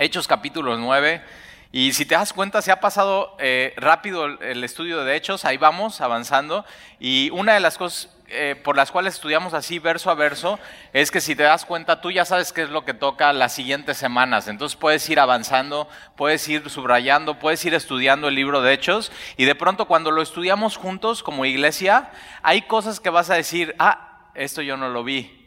[0.00, 1.20] Hechos capítulo 9.
[1.72, 5.56] Y si te das cuenta, se ha pasado eh, rápido el estudio de Hechos, ahí
[5.56, 6.64] vamos avanzando.
[7.00, 10.60] Y una de las cosas eh, por las cuales estudiamos así verso a verso
[10.92, 13.56] es que si te das cuenta, tú ya sabes qué es lo que toca las
[13.56, 14.46] siguientes semanas.
[14.46, 19.10] Entonces puedes ir avanzando, puedes ir subrayando, puedes ir estudiando el libro de Hechos.
[19.36, 22.12] Y de pronto cuando lo estudiamos juntos como iglesia,
[22.42, 25.37] hay cosas que vas a decir, ah, esto yo no lo vi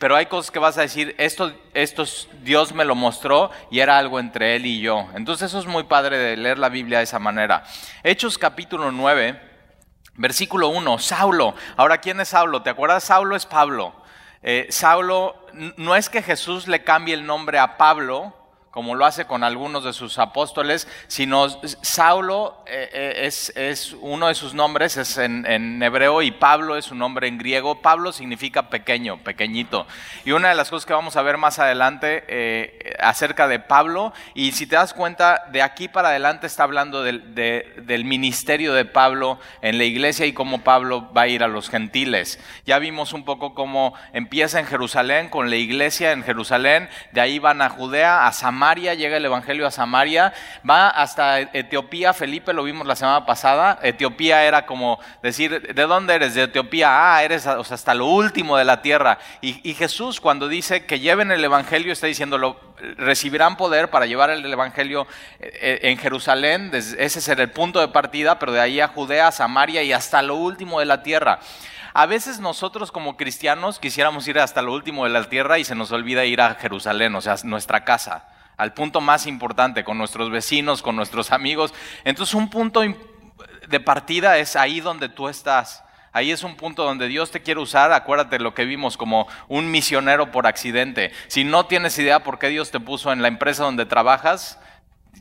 [0.00, 2.04] pero hay cosas que vas a decir, esto, esto
[2.42, 5.06] Dios me lo mostró y era algo entre Él y yo.
[5.14, 7.64] Entonces eso es muy padre de leer la Biblia de esa manera.
[8.02, 9.38] Hechos capítulo 9,
[10.14, 11.54] versículo 1, Saulo.
[11.76, 12.62] Ahora, ¿quién es Saulo?
[12.62, 13.04] ¿Te acuerdas?
[13.04, 13.94] Saulo es Pablo.
[14.42, 18.34] Eh, Saulo, no es que Jesús le cambie el nombre a Pablo,
[18.70, 21.48] como lo hace con algunos de sus apóstoles, sino
[21.82, 26.94] Saulo eh, eh, es, uno de sus nombres, es en, hebreo, y Pablo es su
[26.94, 27.82] nombre en griego.
[27.82, 29.86] Pablo significa pequeño, pequeñito.
[30.24, 34.12] Y una de las cosas que vamos a ver más adelante eh, acerca de Pablo,
[34.34, 38.84] y si te das cuenta, de aquí para adelante está hablando del, del ministerio de
[38.84, 42.38] Pablo en la iglesia y cómo Pablo va a ir a los gentiles.
[42.66, 47.40] Ya vimos un poco cómo empieza en Jerusalén, con la iglesia en Jerusalén, de ahí
[47.40, 50.34] van a Judea, a Samaria, Samaria, llega el Evangelio a Samaria,
[50.68, 56.16] va hasta Etiopía, Felipe lo vimos la semana pasada, Etiopía era como decir, ¿de dónde
[56.16, 56.34] eres?
[56.34, 59.18] De Etiopía, ah, eres hasta lo último de la tierra.
[59.40, 62.60] Y, Jesús cuando dice que lleven el Evangelio está diciéndolo,
[62.98, 65.06] recibirán poder para llevar el Evangelio
[65.38, 69.32] eh, eh, en Jerusalén, ese será el punto de partida, pero de ahí a Judea,
[69.32, 71.40] Samaria y hasta lo último de la tierra.
[71.94, 75.74] A veces nosotros como cristianos quisiéramos ir hasta lo último de la tierra y se
[75.74, 78.29] nos olvida ir a Jerusalén, o sea, nuestra casa
[78.60, 81.72] al punto más importante, con nuestros vecinos, con nuestros amigos.
[82.04, 85.82] Entonces un punto de partida es ahí donde tú estás.
[86.12, 87.90] Ahí es un punto donde Dios te quiere usar.
[87.90, 91.10] Acuérdate lo que vimos como un misionero por accidente.
[91.28, 94.58] Si no tienes idea por qué Dios te puso en la empresa donde trabajas,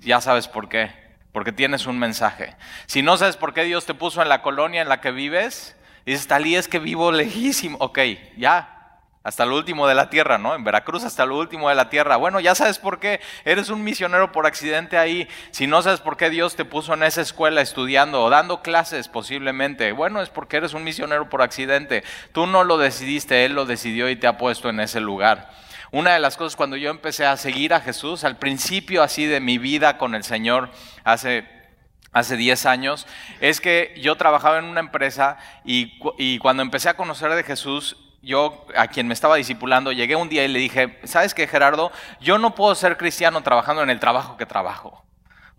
[0.02, 0.92] ya sabes por qué.
[1.32, 2.58] Porque tienes un mensaje.
[2.88, 5.78] Si no sabes por qué Dios te puso en la colonia en la que vives,
[6.06, 7.78] dices, Talí, es que vivo lejísimo.
[7.80, 8.00] Ok,
[8.36, 8.79] ya,
[9.22, 10.56] hasta lo último de la tierra, ¿no?
[10.56, 12.16] En Veracruz hasta lo último de la tierra.
[12.16, 13.20] Bueno, ya sabes por qué.
[13.44, 15.28] Eres un misionero por accidente ahí.
[15.52, 19.10] Si no sabes por qué Dios te puso en esa escuela estudiando o dando clases
[19.10, 22.04] posiblemente, bueno, es porque eres un misionero por accidente.
[22.32, 25.50] Tú no lo decidiste, Él lo decidió y te ha puesto en ese lugar.
[25.92, 29.42] Una de las cosas cuando yo empecé a seguir a Jesús, al principio así de
[29.42, 30.70] mi vida con el Señor,
[31.04, 31.60] hace
[32.12, 33.06] hace 10 años,
[33.40, 37.98] es que yo trabajaba en una empresa y, y, cuando empecé a conocer de Jesús,
[38.22, 41.92] yo a quien me estaba discipulando, llegué un día y le dije, ¿sabes qué, Gerardo?
[42.20, 45.06] Yo no puedo ser cristiano trabajando en el trabajo que trabajo.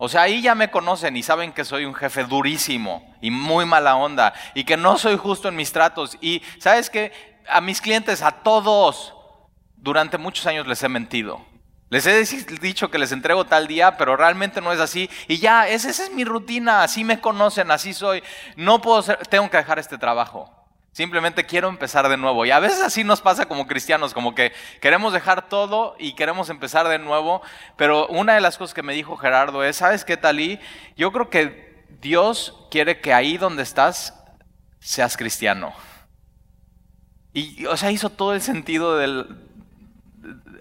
[0.03, 3.66] O sea, ahí ya me conocen y saben que soy un jefe durísimo y muy
[3.66, 6.16] mala onda y que no soy justo en mis tratos.
[6.22, 7.12] Y sabes que
[7.47, 9.15] a mis clientes, a todos,
[9.76, 11.44] durante muchos años les he mentido.
[11.91, 12.25] Les he
[12.60, 15.10] dicho que les entrego tal día, pero realmente no es así.
[15.28, 18.22] Y ya, esa, esa es mi rutina, así me conocen, así soy.
[18.56, 20.59] No puedo ser, tengo que dejar este trabajo.
[20.92, 22.44] Simplemente quiero empezar de nuevo.
[22.44, 26.50] Y a veces así nos pasa como cristianos, como que queremos dejar todo y queremos
[26.50, 27.42] empezar de nuevo.
[27.76, 30.58] Pero una de las cosas que me dijo Gerardo es, ¿sabes qué, Talí?
[30.96, 34.14] Yo creo que Dios quiere que ahí donde estás
[34.80, 35.72] seas cristiano.
[37.32, 39.46] Y, o sea, hizo todo el sentido del...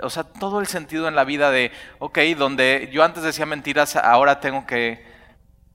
[0.02, 3.98] O sea, todo el sentido en la vida de, ok, donde yo antes decía mentiras,
[3.98, 5.09] ahora tengo que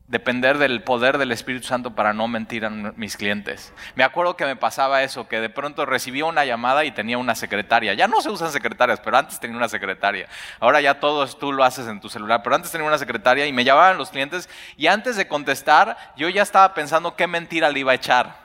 [0.07, 3.73] depender del poder del Espíritu Santo para no mentir a mis clientes.
[3.95, 7.35] Me acuerdo que me pasaba eso, que de pronto recibía una llamada y tenía una
[7.35, 7.95] secretaria.
[7.95, 10.29] Ya no se usan secretarias, pero antes tenía una secretaria.
[10.61, 13.53] Ahora ya todo tú lo haces en tu celular, pero antes tenía una secretaria y
[13.53, 17.81] me llamaban los clientes y antes de contestar yo ya estaba pensando qué mentira le
[17.81, 18.45] iba a echar.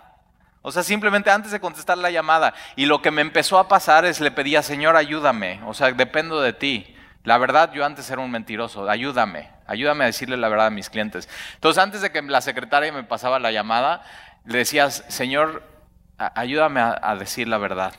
[0.62, 2.54] O sea, simplemente antes de contestar la llamada.
[2.76, 5.62] Y lo que me empezó a pasar es le pedía, Señor, ayúdame.
[5.66, 6.96] O sea, dependo de ti.
[7.24, 8.90] La verdad, yo antes era un mentiroso.
[8.90, 9.59] Ayúdame.
[9.70, 11.30] Ayúdame a decirle la verdad a mis clientes.
[11.54, 14.02] Entonces, antes de que la secretaria me pasaba la llamada,
[14.46, 15.64] le decías, Señor,
[16.18, 17.94] ayúdame a, decir la verdad,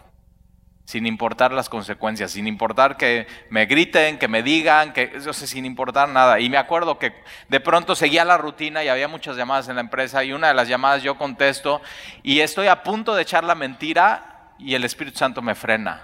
[0.84, 5.64] sin importar las consecuencias, sin importar que me griten, que me digan, que eso sin
[5.64, 6.40] importar nada.
[6.40, 7.14] Y me acuerdo que
[7.48, 10.54] de pronto seguía la rutina y había muchas llamadas en la empresa y una de
[10.54, 11.80] las llamadas yo contesto
[12.24, 16.02] y estoy a punto de echar la mentira y el Espíritu Santo me frena.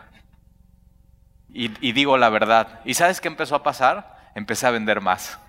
[1.49, 2.81] Y, y digo la verdad.
[2.85, 4.31] ¿Y sabes qué empezó a pasar?
[4.37, 5.41] Empecé a vender más.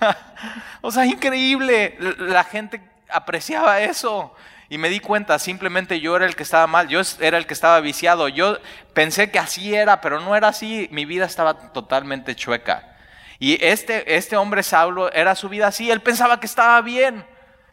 [0.80, 1.96] o sea, increíble.
[2.18, 4.34] La gente apreciaba eso.
[4.68, 7.54] Y me di cuenta, simplemente yo era el que estaba mal, yo era el que
[7.54, 8.28] estaba viciado.
[8.28, 8.58] Yo
[8.94, 10.88] pensé que así era, pero no era así.
[10.90, 12.96] Mi vida estaba totalmente chueca.
[13.38, 15.90] Y este, este hombre Saulo era su vida así.
[15.90, 17.24] Él pensaba que estaba bien,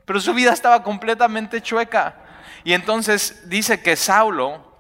[0.05, 2.15] pero su vida estaba completamente chueca.
[2.63, 4.72] Y entonces dice que Saulo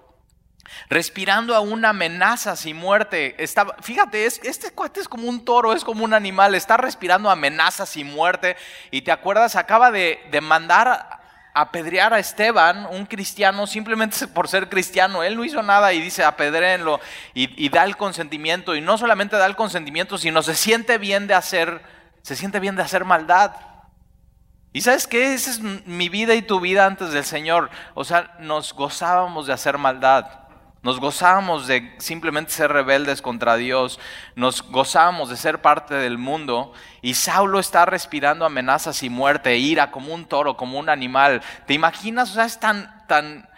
[0.89, 3.35] respirando a una amenaza sin muerte.
[3.41, 7.95] Estaba, fíjate, este cuate es como un toro, es como un animal, está respirando amenazas
[7.97, 8.55] y muerte.
[8.91, 11.19] Y te acuerdas, acaba de, mandar
[11.55, 15.23] apedrear a Esteban, un cristiano, simplemente por ser cristiano.
[15.23, 16.99] Él no hizo nada y dice apedréenlo
[17.33, 18.75] y, y da el consentimiento.
[18.75, 21.81] Y no solamente da el consentimiento, sino se siente bien de hacer,
[22.21, 23.53] se siente bien de hacer maldad.
[24.75, 27.69] Y sabes qué, esa es mi vida y tu vida antes del Señor.
[27.93, 30.42] O sea, nos gozábamos de hacer maldad.
[30.83, 34.01] Nos gozábamos de simplemente ser rebeldes contra Dios,
[34.35, 39.91] nos gozábamos de ser parte del mundo y Saulo está respirando amenazas y muerte, ira
[39.91, 41.41] como un toro, como un animal.
[41.65, 42.31] ¿Te imaginas?
[42.31, 43.49] O sea, es tan, tan,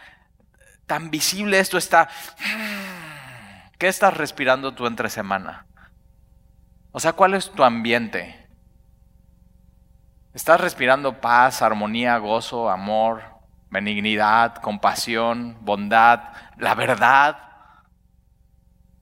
[0.86, 2.10] tan visible esto está.
[3.80, 5.66] ¿Qué estás respirando tú entre semana?
[6.92, 8.48] O sea, ¿cuál es tu ambiente?
[10.36, 13.35] ¿Estás respirando paz, armonía, gozo, amor,
[13.76, 16.22] benignidad, compasión, bondad,
[16.58, 17.38] la verdad.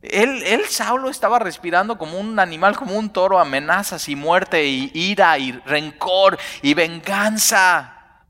[0.02, 4.92] Él, él, Saulo, estaba respirando como un animal, como un toro, amenazas y muerte y
[4.94, 8.26] ira y rencor y venganza,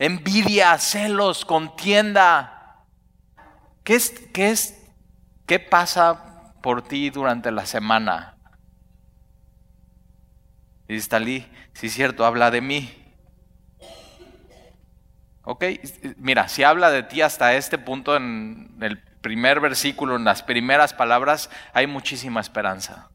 [0.00, 2.84] envidia, celos, contienda.
[3.84, 4.84] ¿Qué es, qué es,
[5.46, 8.36] qué pasa por ti durante la semana?
[10.88, 13.01] Dice Talí, sí es cierto, habla de mí.
[15.44, 15.64] Ok,
[16.18, 20.94] mira, si habla de ti hasta este punto en el primer versículo, en las primeras
[20.94, 23.08] palabras, hay muchísima esperanza.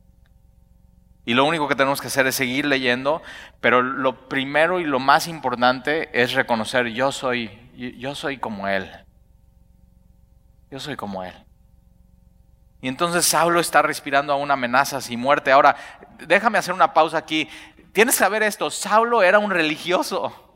[1.25, 3.21] Y lo único que tenemos que hacer es seguir leyendo,
[3.59, 7.51] pero lo primero y lo más importante es reconocer yo soy,
[7.97, 8.89] yo soy como Él.
[10.71, 11.33] Yo soy como Él.
[12.81, 15.51] Y entonces Saulo está respirando aún amenazas y muerte.
[15.51, 15.75] Ahora,
[16.25, 17.49] déjame hacer una pausa aquí.
[17.91, 20.46] Tienes que saber esto, Saulo era un religioso.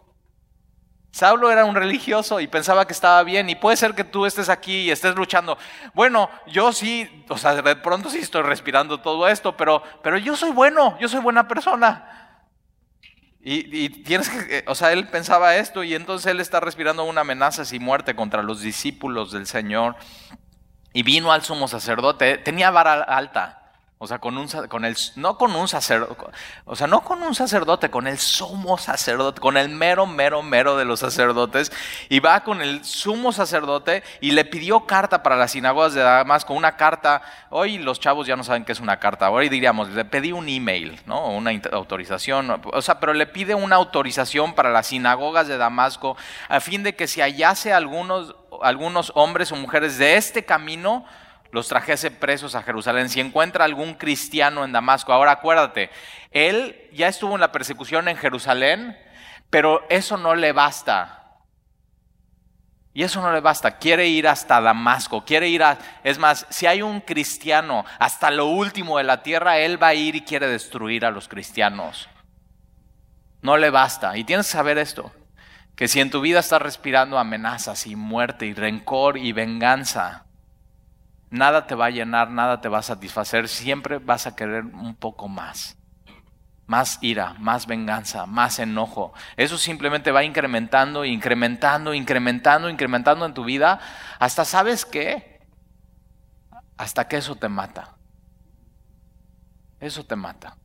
[1.12, 4.48] Saulo era un religioso y pensaba que estaba bien y puede ser que tú estés
[4.48, 5.58] aquí y estés luchando.
[5.94, 10.38] Bueno, yo sí, o sea, de pronto sí estoy respirando todo esto, pero, pero yo
[10.38, 12.22] soy bueno, yo soy buena persona.
[13.44, 17.22] Y, tienes que, eh, o sea, él pensaba esto y entonces él está respirando una
[17.22, 19.96] amenaza y muerte contra los discípulos del Señor.
[20.94, 23.61] Y vino al sumo sacerdote, tenía vara alta.
[24.04, 26.16] O sea, con un, con el, no con un sacerdote,
[26.66, 30.76] o sea, no con un sacerdote, con el sumo sacerdote, con el mero, mero, mero
[30.76, 31.72] de los sacerdotes.
[32.10, 36.56] Y va con el sumo sacerdote y le pidió carta para las sinagogas de Damasco,
[36.56, 37.22] una carta.
[37.52, 39.30] Hoy los chavos ya no saben qué es una carta.
[39.30, 41.28] Hoy diríamos, le pedí un email, ¿no?
[41.28, 42.60] Una autorización.
[42.74, 46.18] O sea, pero le pide una autorización para las sinagogas de Damasco
[46.50, 51.06] a fin de que si hallase algunos, algunos hombres o mujeres de este camino,
[51.52, 53.10] los trajese presos a Jerusalén.
[53.10, 55.90] Si encuentra algún cristiano en Damasco, ahora acuérdate,
[56.32, 58.98] él ya estuvo en la persecución en Jerusalén,
[59.50, 61.18] pero eso no le basta.
[62.94, 65.78] Y eso no le basta, quiere ir hasta Damasco, quiere ir a...
[66.04, 69.94] Es más, si hay un cristiano hasta lo último de la tierra, él va a
[69.94, 72.10] ir y quiere destruir a los cristianos.
[73.42, 74.18] No le basta.
[74.18, 75.14] Y tienes que saber esto,
[75.76, 80.26] que si en tu vida estás respirando amenazas y muerte y rencor y venganza,
[81.32, 84.94] nada te va a llenar, nada te va a satisfacer, siempre vas a querer un
[84.94, 85.78] poco más.
[86.68, 89.14] Más ira, más venganza, más enojo.
[89.36, 93.80] Eso simplemente va incrementando, incrementando, incrementando, incrementando en tu vida,
[94.20, 95.42] hasta sabes qué,
[96.78, 97.96] hasta que eso te mata.
[99.80, 100.58] Eso te mata.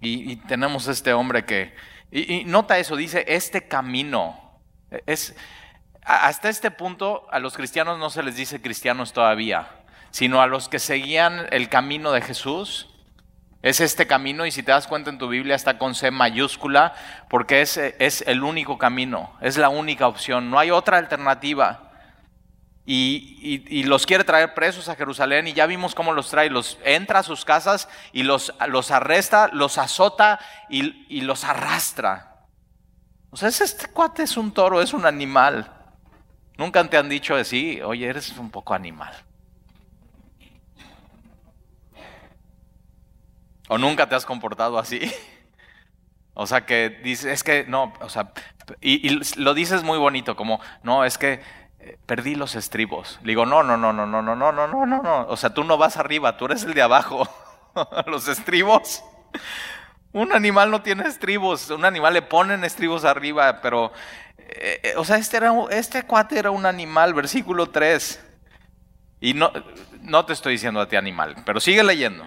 [0.00, 1.74] Y, tenemos este hombre que,
[2.12, 4.60] y, y nota eso, dice, este camino,
[5.06, 5.34] es,
[6.08, 9.68] hasta este punto a los cristianos no se les dice cristianos todavía,
[10.10, 12.88] sino a los que seguían el camino de Jesús.
[13.60, 16.94] Es este camino y si te das cuenta en tu Biblia está con C mayúscula
[17.28, 21.84] porque es, es el único camino, es la única opción, no hay otra alternativa.
[22.86, 27.18] Y, los quiere traer presos a Jerusalén y ya vimos cómo los trae, los entra
[27.18, 32.46] a sus casas y los, los arresta, los azota y, y los arrastra.
[33.28, 35.77] O sea, este cuate es un toro, es un animal.
[36.58, 39.14] Nunca te han dicho así, oye, eres un poco animal.
[43.68, 45.00] O nunca te has comportado así.
[46.40, 48.30] O sea, que dices, es que no, o sea,
[48.80, 49.08] y,
[49.40, 51.40] lo dices muy bonito, como, no, es que
[51.80, 53.18] eh, perdí los estribos.
[53.22, 55.26] Le digo, no, no, no, no, no, no, no, no, no, no, no.
[55.26, 57.28] O sea, tú no vas arriba, tú eres el de abajo.
[58.06, 59.02] los estribos.
[60.12, 63.92] Un animal no tiene estribos, un animal le ponen estribos arriba, pero
[64.38, 68.24] eh, eh, o sea, este, era, este cuate era un animal, versículo 3.
[69.20, 69.52] Y no,
[70.02, 72.26] no te estoy diciendo a ti animal, pero sigue leyendo.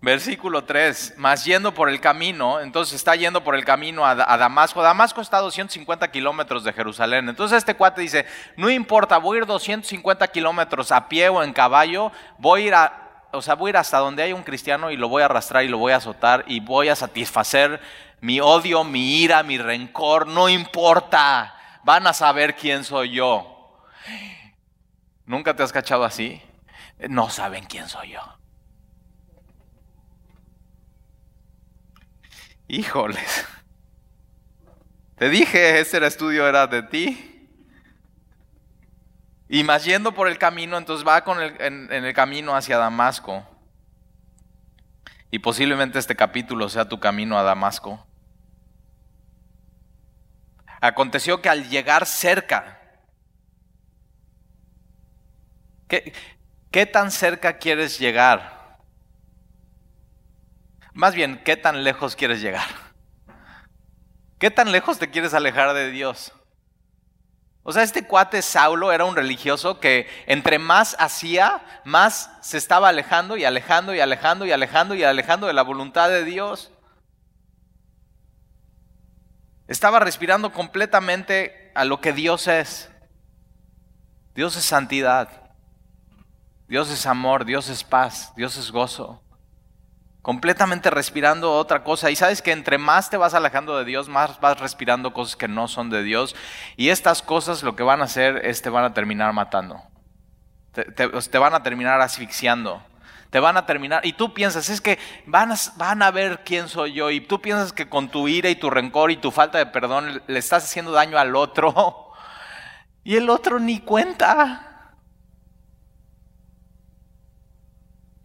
[0.00, 4.82] Versículo 3, más yendo por el camino, entonces está yendo por el camino a, Damasco.
[4.82, 7.28] Damasco está a 250 kilómetros de Jerusalén.
[7.28, 11.52] Entonces este cuate dice, no importa, voy a ir 250 kilómetros a pie o en
[11.52, 13.05] caballo, voy a ir a,
[13.36, 15.64] o sea, voy a ir hasta donde hay un cristiano y lo voy a arrastrar
[15.64, 17.80] y lo voy a azotar y voy a satisfacer
[18.20, 23.82] mi odio, mi ira, mi rencor, no importa, van a saber quién soy yo.
[25.26, 26.40] ¿Nunca te has cachado así?
[27.08, 28.20] No saben quién soy yo.
[32.68, 33.46] Híjoles.
[35.16, 37.35] Te dije, ese estudio era de ti.
[39.48, 42.78] Y más yendo por el camino, entonces va con el, en, en el camino hacia
[42.78, 43.46] Damasco.
[45.30, 48.06] Y posiblemente este capítulo sea tu camino a Damasco.
[50.80, 52.80] Aconteció que al llegar cerca,
[55.88, 56.12] ¿qué,
[56.70, 58.78] ¿qué, tan cerca quieres llegar?
[60.92, 62.68] Más bien, ¿qué tan lejos quieres llegar?
[64.38, 66.32] ¿Qué tan lejos te quieres alejar de Dios?
[67.68, 72.88] O sea, este cuate Saulo era un religioso que entre más hacía, más se estaba
[72.90, 76.70] alejando y alejando y alejando y alejando y alejando de la voluntad de Dios.
[79.66, 82.88] Estaba respirando completamente a lo que Dios es.
[84.32, 85.28] Dios es santidad.
[86.68, 89.25] Dios es amor, Dios es paz, Dios es gozo
[90.26, 92.10] completamente respirando otra cosa.
[92.10, 95.46] Y sabes que entre más te vas alejando de Dios, más vas respirando cosas que
[95.46, 96.34] no son de Dios.
[96.76, 99.80] Y estas cosas lo que van a hacer es te van a terminar matando.
[100.72, 102.82] Te, van a terminar asfixiando.
[103.30, 104.04] Te van a terminar.
[104.04, 107.12] Y tú piensas, es que van van a ver quién soy yo.
[107.12, 110.24] Y tú piensas que con tu ira y tu rencor y tu falta de perdón
[110.26, 112.02] le estás haciendo daño al otro.
[113.04, 114.75] Y el otro ni cuenta.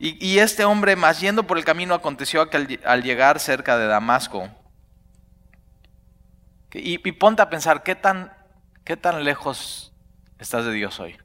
[0.04, 4.50] Y, este hombre, más yendo por el camino, aconteció que al, llegar cerca de Damasco,
[6.74, 8.34] y, ponte a pensar, ¿qué tan,
[8.84, 9.94] ¿qué tan lejos
[10.40, 11.20] estás de Dios hoy?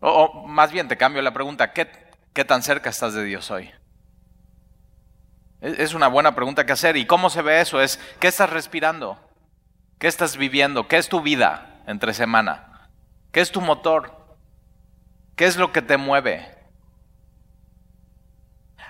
[0.00, 1.90] O, más bien te cambio la pregunta, ¿qué,
[2.34, 3.70] ¿qué, tan cerca estás de Dios hoy?
[5.62, 6.98] Es, es una buena pregunta que hacer.
[6.98, 7.80] ¿Y cómo se ve eso?
[7.80, 9.18] Es, ¿qué estás respirando?
[9.98, 10.88] ¿Qué estás viviendo?
[10.88, 11.72] ¿Qué es tu vida?
[11.86, 12.90] Entre semana?
[13.32, 14.38] ¿Qué es tu motor?
[15.36, 16.56] ¿Qué es lo que te mueve?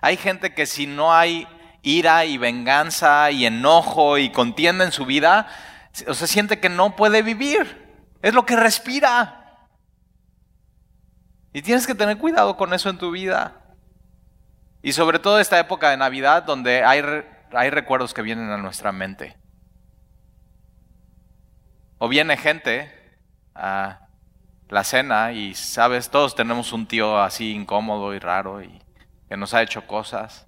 [0.00, 1.47] Hay gente que si no hay
[1.83, 5.49] ira y venganza y enojo y contienda en su vida,
[6.07, 7.87] o se siente que no puede vivir.
[8.23, 9.69] Es lo que respira.
[11.53, 13.62] Y tienes que tener cuidado con eso en tu vida.
[14.83, 17.03] Y sobre todo esta época de Navidad donde hay,
[17.53, 19.37] hay recuerdos que vienen a nuestra mente.
[21.99, 22.93] O viene gente
[23.55, 24.09] a
[24.69, 28.83] la cena y, sabes, todos tenemos un tío así incómodo y raro y
[29.29, 30.47] que nos ha hecho cosas.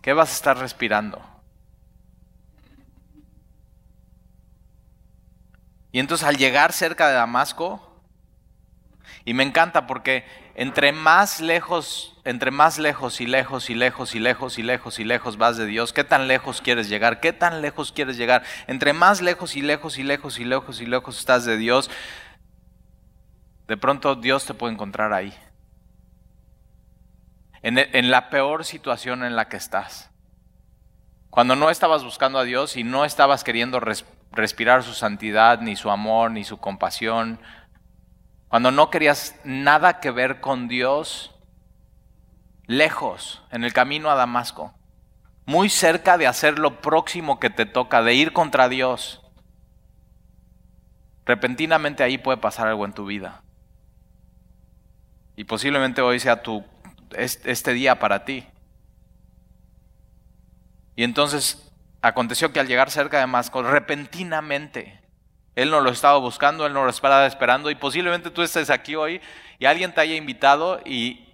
[0.00, 1.22] ¿Qué vas a estar respirando?
[5.92, 7.91] Y entonces al llegar cerca de Damasco,
[9.24, 14.18] y me encanta porque entre más lejos, entre más lejos y lejos y lejos y
[14.18, 17.20] lejos y lejos y lejos vas de Dios, ¿qué tan lejos quieres llegar?
[17.20, 18.42] ¿Qué tan lejos quieres llegar?
[18.66, 21.90] Entre más lejos y lejos y lejos y lejos y lejos estás de Dios,
[23.66, 25.32] de pronto Dios te puede encontrar ahí.
[27.62, 30.10] En, en la peor situación en la que estás.
[31.30, 33.80] Cuando no estabas buscando a Dios y no estabas queriendo
[34.32, 37.40] respirar su santidad, ni su amor, ni su compasión,
[38.52, 41.34] cuando no querías nada que ver con Dios,
[42.66, 44.74] lejos, en el camino a Damasco,
[45.46, 49.22] muy cerca de hacer lo próximo que te toca, de ir contra Dios.
[51.24, 53.42] Repentinamente ahí puede pasar algo en tu vida.
[55.34, 56.62] Y posiblemente hoy sea tu,
[57.16, 58.46] este día para ti.
[60.94, 65.01] Y entonces aconteció que al llegar cerca de Damasco, repentinamente,
[65.54, 68.94] él no lo estaba buscando, Él no lo estaba esperando y posiblemente tú estés aquí
[68.94, 69.20] hoy
[69.58, 71.28] y alguien te haya invitado y,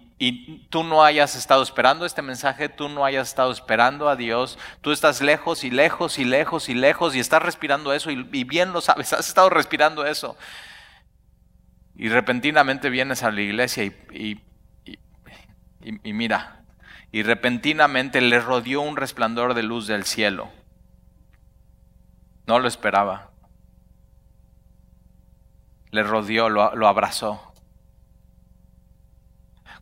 [0.69, 4.91] tú no hayas estado esperando este mensaje, tú no hayas estado esperando a Dios, tú
[4.91, 8.73] estás lejos y lejos y lejos y lejos y estás respirando eso y, y bien
[8.73, 10.35] lo sabes, has estado respirando eso.
[11.95, 14.41] Y repentinamente vienes a la iglesia y,
[15.81, 16.63] y mira,
[17.13, 20.49] y repentinamente le rodeó un resplandor de luz del cielo.
[22.45, 23.29] No lo esperaba
[25.91, 27.53] le rodeó, lo, abrazó.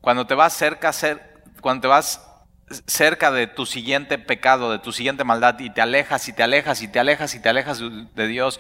[0.02, 0.92] Cuando te vas cerca,
[1.62, 2.24] cuando te vas
[2.86, 6.82] cerca de tu siguiente pecado, de tu siguiente maldad, y te alejas y te alejas
[6.82, 8.60] y te alejas y te alejas de Dios,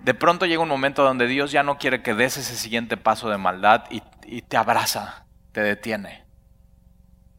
[0.00, 3.28] de pronto llega un momento donde Dios ya no quiere que des ese siguiente paso
[3.28, 6.24] de maldad y, y te abraza, te detiene.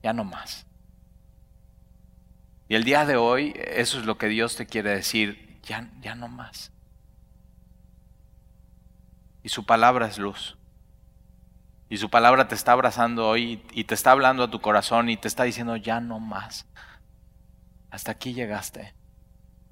[0.01, 0.65] Ya no más.
[2.67, 6.15] Y el día de hoy, eso es lo que Dios te quiere decir, ya, ya
[6.15, 6.72] no más.
[9.43, 10.57] Y su palabra es luz.
[11.89, 15.17] Y su palabra te está abrazando hoy y te está hablando a tu corazón y
[15.17, 16.65] te está diciendo, ya no más.
[17.91, 18.95] Hasta aquí llegaste.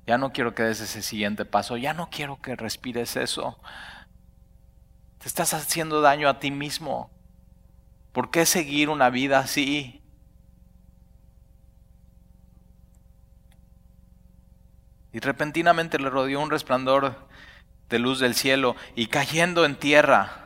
[0.06, 1.78] Ya no quiero que des ese siguiente paso.
[1.78, 3.60] Ya no quiero que respires eso.
[5.18, 7.10] Te estás haciendo daño a ti mismo.
[8.12, 10.04] ¿Por qué seguir una vida así?
[15.14, 17.28] Y repentinamente le rodeó un resplandor
[17.92, 20.42] de luz del cielo y cayendo en tierra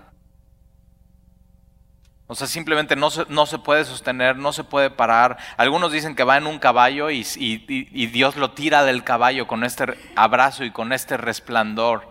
[2.28, 5.38] o sea, simplemente no se, no se, puede sostener, no se puede parar.
[5.58, 9.64] Algunos dicen que va en un caballo y, y, Dios lo tira del caballo con
[9.64, 12.10] este abrazo y con este resplandor.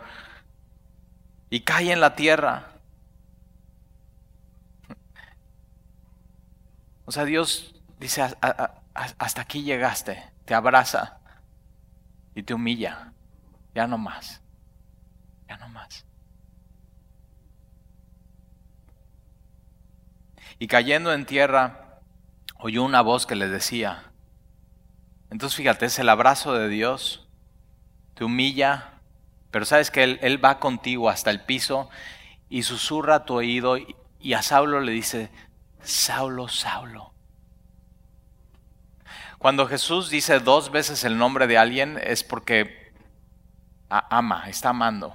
[1.50, 2.75] Y cae en la tierra.
[7.07, 11.19] O sea, Dios dice, hasta aquí llegaste, te abraza
[12.37, 13.12] y te humilla.
[13.75, 14.44] Ya no más.
[15.49, 16.05] Ya no más.
[20.59, 22.01] y cayendo en tierra
[22.59, 24.05] oyó una voz que le decía,
[25.31, 27.27] entonces fíjate, es el abrazo de Dios,
[28.15, 28.93] te humilla,
[29.51, 31.91] pero sabes que Él, él va contigo hasta el piso
[32.49, 35.31] y susurra tu oído y, a Saulo le dice,
[35.83, 37.13] Saulo, Saulo.
[39.39, 42.95] Cuando Jesús dice dos veces el nombre de alguien es porque
[43.91, 45.15] ama, está amando.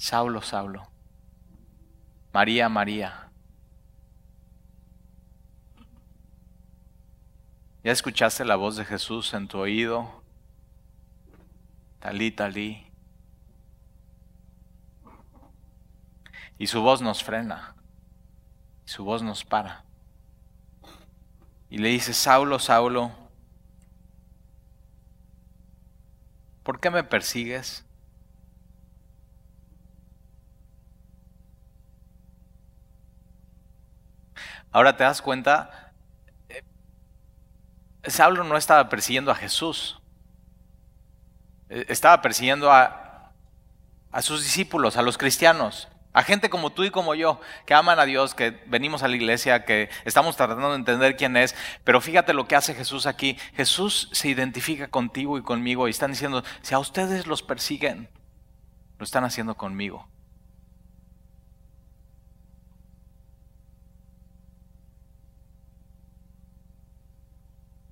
[0.00, 0.88] Saulo, Saulo.
[2.32, 3.30] María, María.
[7.84, 10.22] ¿Ya escuchaste la voz de Jesús en tu oído?
[11.98, 12.90] Talí, talí.
[16.56, 17.76] Y su voz nos frena.
[18.86, 19.84] su voz nos para.
[21.68, 23.12] Y le dice, Saulo, Saulo,
[26.62, 27.84] ¿por qué me persigues?
[34.72, 35.90] Ahora te das cuenta
[38.04, 40.00] Saulo no estaba persiguiendo a Jesús,
[41.68, 43.32] e, estaba persiguiendo a,
[44.10, 48.00] a sus discípulos, a los cristianos, a gente como tú y como yo, que aman
[48.00, 51.54] a Dios, que venimos a la iglesia, que estamos tratando de entender quién es,
[51.84, 53.38] pero fíjate lo que hace Jesús aquí.
[53.54, 58.08] Jesús se identifica contigo y conmigo y están diciendo, si a ustedes los persiguen,
[58.98, 60.09] lo están haciendo conmigo.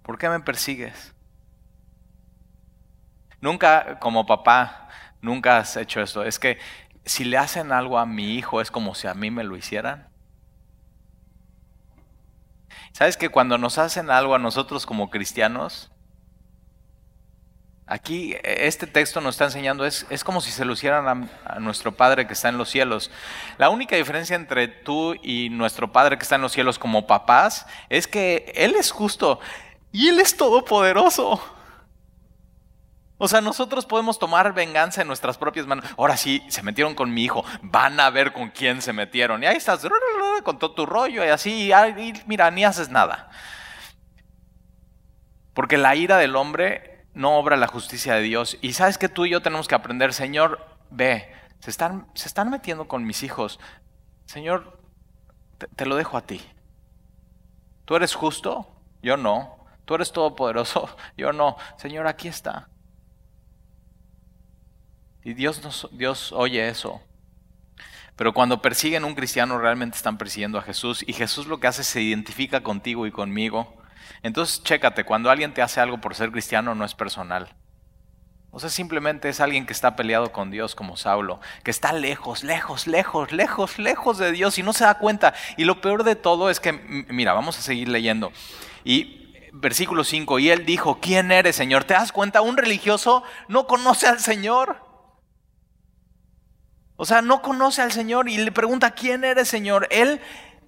[0.08, 1.14] ¿Por qué me persigues?
[3.42, 4.88] Nunca, como papá,
[5.20, 6.24] nunca has hecho esto.
[6.24, 6.56] Es que
[7.04, 10.08] si le hacen algo a mi hijo es como si a mí me lo hicieran.
[12.92, 15.92] ¿Sabes que cuando nos hacen algo a nosotros como cristianos,
[17.90, 21.96] Aquí este texto nos está enseñando, es, es como si se lo hicieran a, nuestro
[21.96, 23.10] Padre que está en los cielos.
[23.56, 27.66] La única diferencia entre tú y nuestro Padre que está en los cielos como papás
[27.88, 29.40] es que Él es justo.
[29.92, 31.40] Y Él es todopoderoso.
[33.20, 35.84] O sea, nosotros podemos tomar venganza en nuestras propias manos.
[35.96, 39.42] Ahora sí, se metieron con mi hijo, van a ver con quién se metieron.
[39.42, 39.84] Y ahí estás
[40.44, 43.28] con todo tu rollo y así, y mira, ni haces nada.
[45.52, 48.56] Porque la ira del hombre no obra la justicia de Dios.
[48.60, 52.50] Y sabes que tú y yo tenemos que aprender, Señor, ve, se están, se están
[52.50, 53.58] metiendo con mis hijos.
[54.26, 54.80] Señor,
[55.74, 56.40] te lo dejo a ti.
[57.84, 58.68] ¿Tú eres justo?
[59.02, 59.57] Yo no.
[59.88, 61.56] Tú eres todopoderoso, yo no.
[61.78, 62.68] Señor, aquí está.
[65.24, 67.00] Y Dios, Dios oye eso.
[68.14, 71.68] Pero cuando persiguen a un cristiano realmente están persiguiendo a Jesús y Jesús lo que
[71.68, 73.80] hace se identifica contigo y conmigo.
[74.22, 77.56] Entonces, chécate, cuando alguien te hace algo por ser cristiano no es personal.
[78.50, 82.44] O sea, simplemente es alguien que está peleado con Dios como Saulo, que está lejos,
[82.44, 85.32] lejos, lejos, lejos, lejos de Dios y no se da cuenta.
[85.56, 88.32] Y lo peor de todo es que, mira, vamos a seguir leyendo.
[88.84, 89.27] Y
[89.60, 91.84] versículo 5, y él dijo, ¿quién eres, Señor?
[91.84, 92.40] ¿Te das cuenta?
[92.40, 94.76] Un religioso no conoce al Señor.
[96.96, 99.86] O sea, no conoce al Señor y le pregunta, ¿quién eres, Señor?
[99.90, 100.20] Él,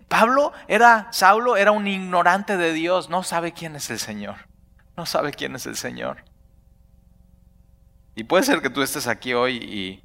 [0.08, 4.36] Pablo, era, Saulo, era un ignorante de Dios, no sabe quién es el Señor.
[4.96, 6.24] No sabe quién es el Señor.
[8.14, 10.04] Y puede ser que tú estés aquí hoy y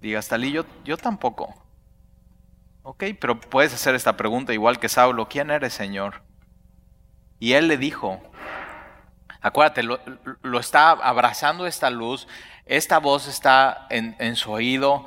[0.00, 1.54] digas, Talí, yo, yo tampoco.
[2.82, 6.25] Ok, pero puedes hacer esta pregunta igual que Saulo, ¿quién eres, Señor?
[7.38, 8.20] Y él le dijo,
[9.40, 10.00] acuérdate, lo,
[10.58, 12.26] está abrazando esta luz,
[12.64, 15.06] esta voz está en, su oído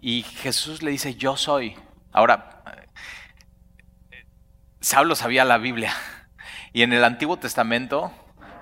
[0.00, 1.76] y Jesús le dice, yo soy.
[2.12, 2.62] Ahora,
[4.80, 5.94] Saulo sabía la Biblia
[6.72, 8.12] y en el Antiguo Testamento,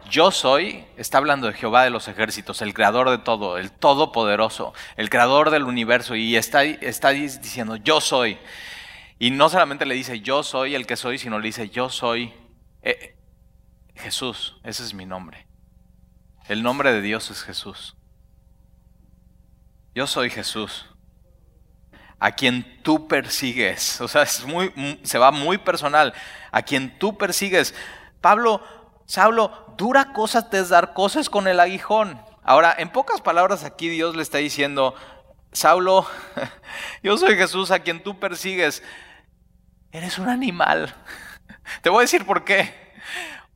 [0.08, 4.72] yo soy, está hablando de Jehová de los ejércitos, el creador de todo, el todopoderoso,
[4.96, 8.38] el creador del universo y está, está diciendo, yo soy.
[9.18, 12.32] Y no solamente le dice, yo soy el que soy, sino le dice, yo soy
[12.82, 13.16] eh,
[13.94, 15.46] Jesús, ese es mi nombre.
[16.46, 17.96] El nombre de Dios es Jesús.
[19.94, 20.86] Yo soy Jesús,
[22.20, 24.00] a quien tú persigues.
[24.00, 26.14] O sea, es muy, se va muy personal.
[26.52, 27.74] A quien tú persigues.
[28.20, 28.62] Pablo,
[29.06, 32.20] Saulo, dura cosa te es dar cosas con el aguijón.
[32.42, 34.94] Ahora, en pocas palabras aquí Dios le está diciendo,
[35.52, 36.06] Saulo,
[37.02, 38.82] yo soy Jesús a quien tú persigues.
[39.92, 40.94] Eres un animal.
[41.82, 42.88] Te voy a decir por qué.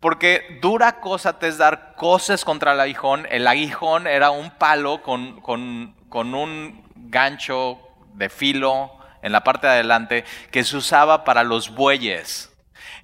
[0.01, 3.25] Porque dura cosa te es dar cosas contra el aguijón.
[3.31, 7.79] El aguijón era un palo con, con, un gancho
[8.15, 8.91] de filo
[9.23, 12.53] en la parte de adelante que se usaba para los bueyes.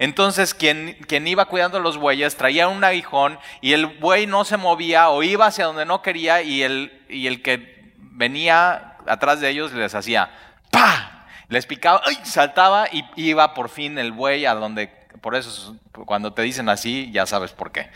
[0.01, 4.57] Entonces quien, quien, iba cuidando los bueyes traía un aguijón y el buey no se
[4.57, 9.51] movía o iba hacia donde no quería y el, y el que venía atrás de
[9.51, 10.31] ellos les hacía
[10.73, 11.18] ¡pa!
[11.49, 12.19] Les picaba, ¡ay!
[12.25, 14.89] saltaba y iba por fin el buey a donde,
[15.23, 17.91] por eso cuando te dicen así ya sabes por qué.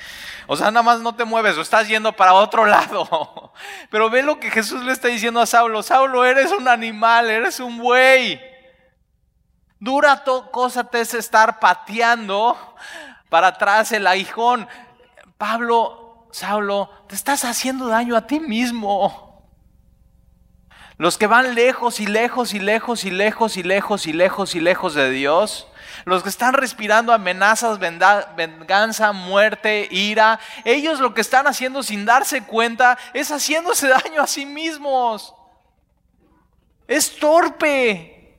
[0.47, 3.53] O sea, nada más no te mueves o estás yendo para otro lado.
[3.91, 7.61] Pero ve lo que Jesús le está diciendo a Saulo, Saulo, eres un animal, eres
[7.61, 8.41] un buey.
[9.79, 12.57] Dura cosa te es estar pateando
[13.29, 14.69] para atrás el aguijón.
[15.37, 19.32] Pablo, Saulo, te estás haciendo daño a ti mismo.
[21.03, 24.61] Los que van lejos y lejos y lejos y lejos y lejos y lejos y
[24.61, 25.67] lejos de Dios.
[26.05, 30.39] Los que están respirando amenazas, venganza, muerte, ira.
[30.65, 35.35] Ellos lo que están haciendo sin darse cuenta es haciéndose daño a sí mismos.
[36.87, 38.39] Es torpe.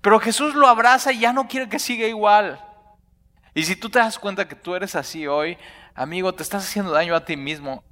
[0.00, 2.60] Pero Jesús lo abraza y ya no quiere que siga igual.
[3.54, 5.56] Y si tú te das cuenta que tú eres así hoy,
[5.94, 7.84] amigo, te estás haciendo daño a ti mismo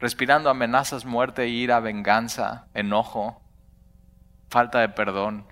[0.00, 3.40] respirando amenazas, muerte, ira, venganza, enojo,
[4.48, 5.46] falta de perdón.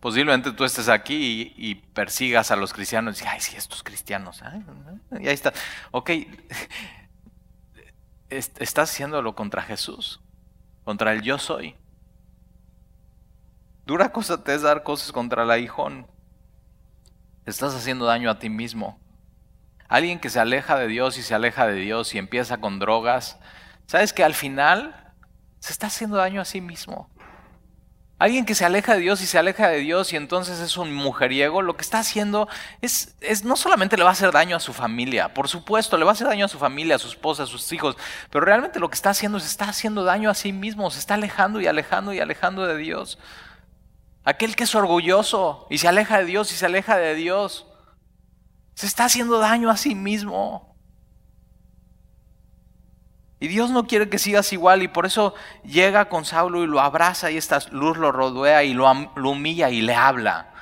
[0.00, 4.42] Posiblemente tú estés aquí y, persigas a los cristianos y ay, sí, estos cristianos.
[5.12, 5.52] y ahí está.
[5.90, 6.10] Ok,
[8.28, 10.20] estás haciéndolo contra Jesús,
[10.84, 11.76] contra el yo soy.
[13.86, 16.06] Dura cosa te es dar cosas contra el aguijón.
[17.46, 19.01] Estás haciendo daño a ti mismo.
[19.92, 23.38] Alguien que se aleja de Dios y se aleja de Dios y empieza con drogas,
[23.86, 25.12] ¿sabes que al final
[25.58, 27.10] se está haciendo daño a sí mismo?
[28.18, 30.94] Alguien que se aleja de Dios y se aleja de Dios y entonces es un
[30.94, 32.48] mujeriego, lo que está haciendo
[32.80, 36.06] es, es, no solamente le va a hacer daño a su familia, por supuesto, le
[36.06, 37.98] va a hacer daño a su familia, a su esposa, a sus hijos,
[38.30, 41.16] pero realmente lo que está haciendo es está haciendo daño a sí mismo, se está
[41.16, 43.18] alejando y alejando y alejando de Dios.
[44.24, 47.66] Aquel que es orgulloso y se aleja de Dios y se aleja de Dios,
[48.74, 50.72] se está haciendo daño a sí mismo.
[53.42, 56.80] Y Dios no quiere que sigas igual y por eso llega con Saulo y lo
[56.80, 60.52] abraza y esta luz lo rodea y lo, humilla y le habla.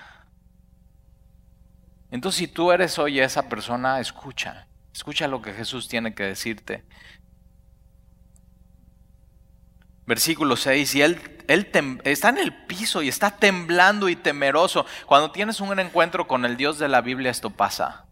[2.11, 6.85] Entonces si tú eres hoy esa persona, escucha, escucha lo que Jesús tiene que decirte.
[10.11, 11.21] Versículo 6, y él,
[12.03, 14.85] está en el piso y está temblando y temeroso.
[15.07, 18.07] Cuando tienes un encuentro con el Dios de la Biblia, esto pasa.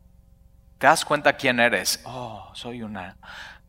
[0.78, 2.00] Te das cuenta quién eres.
[2.04, 3.16] Oh, soy una,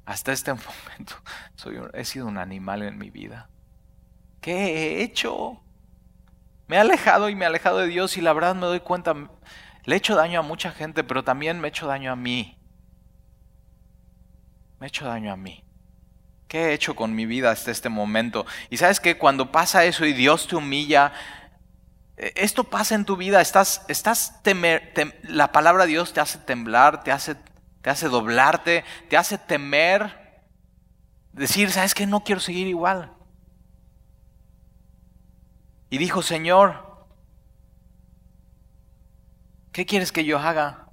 [0.05, 1.15] hasta este momento,
[1.55, 3.49] soy he sido un animal en mi vida.
[4.41, 5.63] ¿Qué he hecho?
[6.67, 9.15] Me he alejado y me he alejado de Dios y la verdad me doy cuenta,
[9.85, 12.59] le he hecho daño a mucha gente, pero también me he hecho daño a mí.
[14.79, 15.63] Me he hecho daño a mí.
[16.49, 18.43] ¿Qué he hecho con mi vida hasta este momento?
[18.71, 21.13] Y sabes que cuando pasa eso y Dios te humilla,
[22.17, 26.39] e, esto pasa en tu vida, estás, estás temer, la palabra de Dios te hace
[26.39, 27.35] temblar, te hace,
[27.83, 30.41] te hace doblarte, te hace temer,
[31.33, 33.13] decir, ¿sabes que No quiero seguir igual.
[35.91, 37.05] Y dijo, Señor,
[39.71, 40.88] ¿qué quieres que yo haga?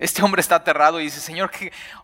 [0.00, 1.50] Este hombre está aterrado y dice, Señor,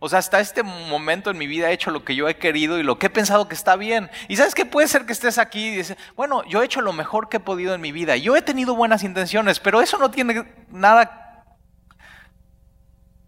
[0.01, 2.79] o sea, hasta este momento en mi vida he hecho lo que yo he querido
[2.79, 4.11] y lo que he pensado que está bien.
[4.29, 6.93] Y sabes que puede ser que estés aquí y dices, bueno, yo he hecho lo
[6.93, 8.19] mejor que he podido en mi vida.
[8.19, 11.47] Yo he tenido buenas intenciones, pero eso no tiene nada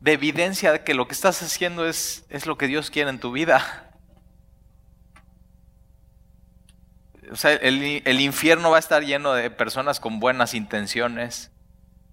[0.01, 3.21] de evidencia de que lo que estás haciendo es, es lo que Dios quiere en
[3.21, 3.91] tu vida.
[7.33, 11.53] O sea, el infierno va a estar lleno de personas con buenas intenciones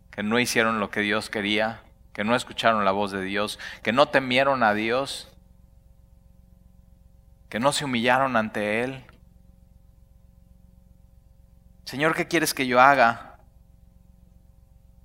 [0.09, 1.84] que no hicieron lo que Dios quería
[2.15, 5.27] que no escucharon la voz de Dios, que no temieron a Dios,
[7.49, 9.03] que no se humillaron ante Él.
[11.83, 13.35] Señor, ¿qué quieres que yo haga?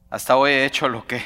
[0.09, 1.21] Hasta hoy he hecho lo que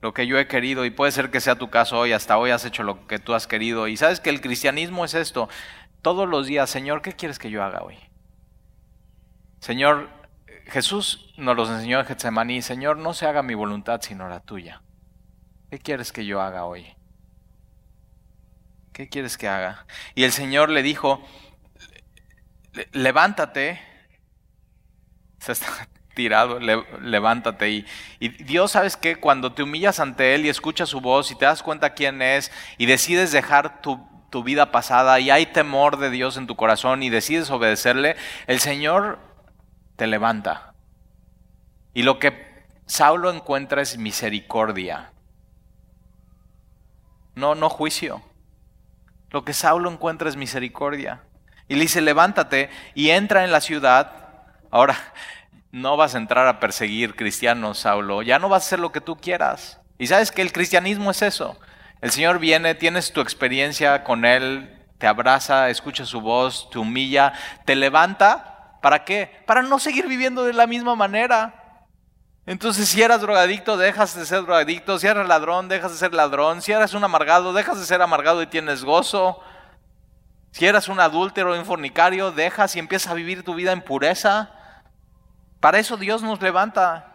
[0.00, 2.50] lo que yo he querido y puede ser que sea tu caso hoy, hasta hoy
[2.50, 5.48] has hecho lo que tú has querido y sabes que el cristianismo es esto,
[6.00, 7.96] todos los días, Señor, ¿qué quieres que yo haga hoy?
[9.60, 10.10] Señor,
[10.66, 14.82] Jesús nos los enseñó en Getsemaní, Señor, no se haga mi voluntad sino la tuya.
[15.72, 16.84] ¿Qué quieres que yo haga hoy?
[18.92, 19.86] ¿Qué quieres que haga?
[20.14, 21.26] Y el Señor le dijo,
[22.92, 23.80] levántate,
[25.38, 27.70] se está tirado, levántate.
[27.70, 27.86] Y,
[28.20, 31.46] y, Dios, ¿sabes que Cuando te humillas ante Él y escuchas su voz y te
[31.46, 36.10] das cuenta quién es y decides dejar tu, tu vida pasada y hay temor de
[36.10, 39.20] Dios en tu corazón y decides obedecerle, el Señor
[39.96, 40.74] te levanta.
[41.94, 45.12] Y lo que Saulo encuentra es misericordia.
[47.34, 48.22] No, no juicio.
[49.30, 51.22] Lo que Saulo encuentra es misericordia.
[51.68, 54.12] Y le dice, levántate y entra en la ciudad.
[54.70, 54.96] Ahora,
[55.70, 58.22] no vas a entrar a perseguir cristianos, Saulo.
[58.22, 59.80] Ya no vas a hacer lo que tú quieras.
[59.98, 61.58] Y sabes que el cristianismo es eso.
[62.00, 67.32] El Señor viene, tienes tu experiencia con Él, te abraza, escucha su voz, te humilla,
[67.64, 69.30] te levanta ¿Para qué?
[69.46, 71.61] Para no seguir viviendo de la misma manera.
[72.44, 74.98] Entonces, si eras drogadicto, dejas de ser drogadicto.
[74.98, 76.60] Si eras ladrón, dejas de ser ladrón.
[76.60, 79.40] Si eras un amargado, dejas de ser amargado y tienes gozo.
[80.50, 83.80] Si eras un adúltero o un fornicario, dejas y empiezas a vivir tu vida en
[83.80, 84.50] pureza.
[85.60, 87.08] Para eso Dios nos levanta.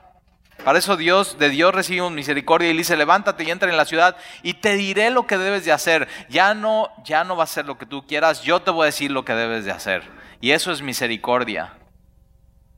[0.63, 4.17] Para eso Dios, de Dios recibimos misericordia y dice, levántate y entra en la ciudad
[4.41, 6.07] y te diré lo que debes de hacer.
[6.29, 8.85] Ya no, ya no va a ser lo que tú quieras, yo te voy a
[8.87, 10.03] decir lo que debes de hacer.
[10.41, 11.73] Y eso es misericordia.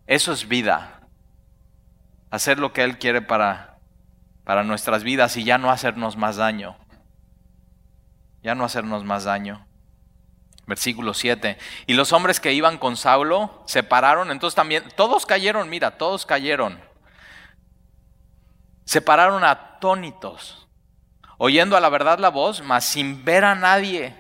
[0.08, 0.99] Eso es vida.
[2.32, 3.80] Hacer lo que Él quiere para,
[4.44, 6.78] para nuestras vidas y ya no hacernos más daño.
[8.42, 9.66] Ya no hacernos más daño.
[10.70, 11.58] Versículo 7.
[11.88, 16.28] Y los hombres que iban con Saulo se pararon, entonces también, todos cayeron, mira, todos
[16.28, 16.80] cayeron.
[18.86, 20.68] Se pararon atónitos,
[21.40, 24.16] oyendo a la verdad la voz, mas sin ver a nadie.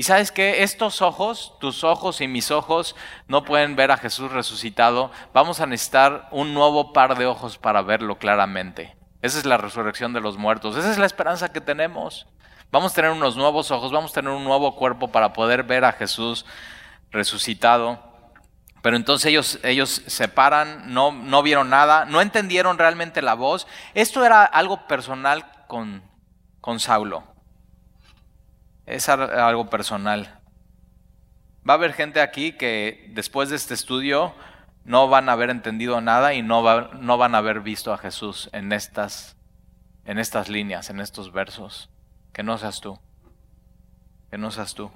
[0.00, 2.96] Y sabes que estos ojos, tus ojos y mis ojos,
[3.28, 5.10] no pueden ver a Jesús resucitado.
[5.34, 8.96] Vamos a necesitar un nuevo par de ojos para verlo claramente.
[9.20, 10.74] Esa es la resurrección de los muertos.
[10.78, 12.26] Esa es la esperanza que tenemos.
[12.72, 15.84] Vamos a tener unos nuevos ojos, vamos a tener un nuevo cuerpo para poder ver
[15.84, 16.46] a Jesús
[17.10, 18.02] resucitado.
[18.80, 23.66] Pero entonces ellos, ellos se paran, no, no vieron nada, no entendieron realmente la voz.
[23.92, 26.02] Esto era algo personal con,
[26.62, 27.29] con Saulo
[28.86, 30.40] es algo personal.
[31.68, 34.34] Va a haber gente aquí que después de este estudio
[34.84, 36.62] no van a haber entendido nada y no,
[36.92, 39.36] no van a haber visto a Jesús en estas,
[40.04, 41.90] en estas líneas, en estos versos.
[42.32, 42.98] Que no seas tú.
[44.30, 44.90] Que no seas tú.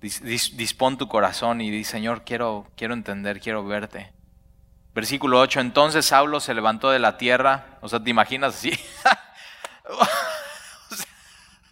[0.00, 4.12] dispón tu corazón y di, Señor, quiero, quiero entender, quiero verte.
[4.94, 8.70] Versículo 8, entonces Saulo se levantó de la tierra, o sea, te imaginas así,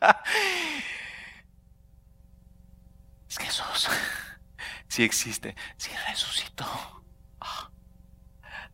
[3.28, 3.88] es Jesús
[4.92, 6.66] sí existe, sí resucitó.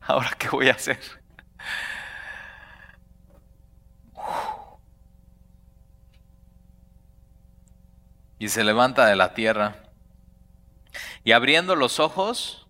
[0.00, 0.98] Ahora, ¿qué voy a hacer?
[8.40, 9.76] Y se levanta de la tierra.
[11.22, 12.66] Y abriendo los ojos,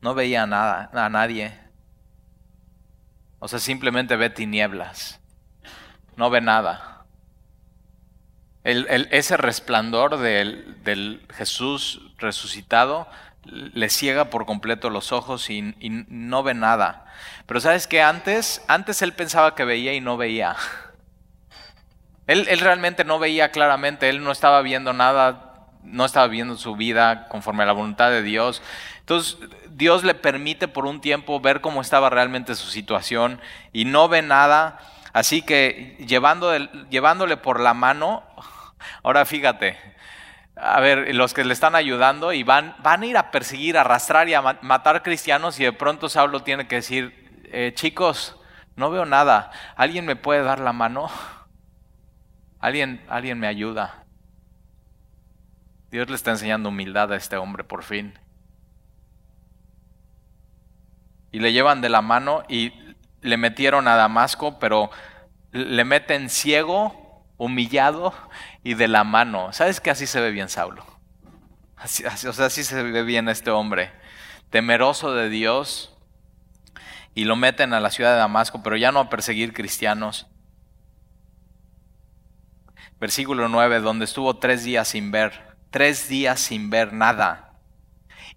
[0.00, 1.60] no veía nada, a nadie.
[3.38, 5.20] O sea, simplemente ve tinieblas.
[6.16, 6.95] No ve nada
[8.66, 13.08] ese resplandor del, Jesús resucitado
[13.44, 15.74] le ciega por completo los ojos y,
[16.08, 17.06] no ve nada.
[17.46, 20.56] Pero sabes que antes, antes él pensaba que veía y no veía.
[22.26, 26.74] Él, él, realmente no veía claramente, él no estaba viendo nada, no estaba viendo su
[26.74, 28.62] vida conforme a la voluntad de Dios.
[28.98, 29.38] Entonces
[29.70, 33.40] Dios le permite por un tiempo ver cómo estaba realmente su situación
[33.72, 34.80] y no ve nada.
[35.12, 38.24] Así que llevándole por la mano,
[39.02, 39.78] Ahora fíjate,
[40.56, 43.82] a ver, los que le están ayudando y van, van a ir a perseguir, a
[43.82, 48.36] arrastrar y a matar cristianos y de pronto Saulo tiene que decir, eh, chicos,
[48.74, 51.10] no veo nada, ¿alguien me puede dar la mano?
[52.58, 54.06] ¿Alguien, alguien me ayuda?
[55.90, 58.18] Dios le está enseñando humildad a este hombre por fin.
[61.32, 62.72] Y le llevan de la mano y
[63.20, 64.90] le metieron a Damasco, pero
[65.52, 68.14] le meten ciego humillado
[68.66, 69.52] y de la mano.
[69.52, 70.84] ¿Sabes que así se ve bien Saulo?
[71.76, 73.92] Así, o sea, así se ve bien este hombre,
[74.50, 75.96] temeroso de Dios
[77.14, 80.26] y lo meten a la ciudad de Damasco, pero ya no a perseguir cristianos.
[82.98, 87.45] Versículo 9, donde estuvo tres días sin ver, tres días sin ver nada.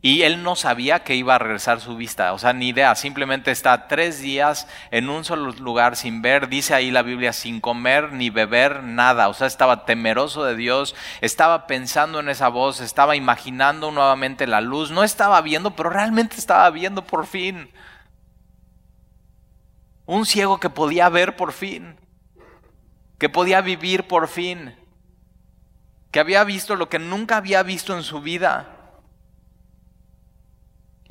[0.01, 3.51] Y él no sabía que iba a regresar su vista, o sea, ni idea, simplemente
[3.51, 8.13] está tres días en un solo lugar sin ver, dice ahí la Biblia, sin comer
[8.13, 13.17] ni beber nada, o sea, estaba temeroso de Dios, estaba pensando en esa voz, estaba
[13.17, 17.69] imaginando nuevamente la luz, no estaba viendo, pero realmente estaba viendo por fin.
[20.05, 21.97] Un ciego que podía ver por fin,
[23.17, 24.77] que podía vivir por fin,
[26.09, 28.78] que había visto lo que nunca había visto en su vida.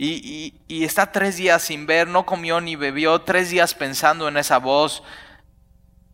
[0.01, 4.59] Y, está tres días sin ver, no comió ni bebió, tres días pensando en esa
[4.59, 5.03] voz.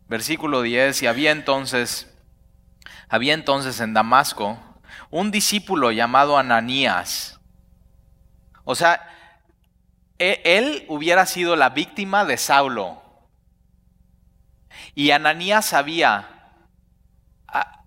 [0.07, 2.11] Versículo 10, y había entonces,
[3.09, 4.59] había entonces en Damasco
[5.11, 7.39] un discípulo llamado Ananías.
[8.63, 9.07] O sea,
[10.17, 13.01] e, él hubiera sido la víctima de Saulo.
[14.95, 16.53] Y Ananías sabía,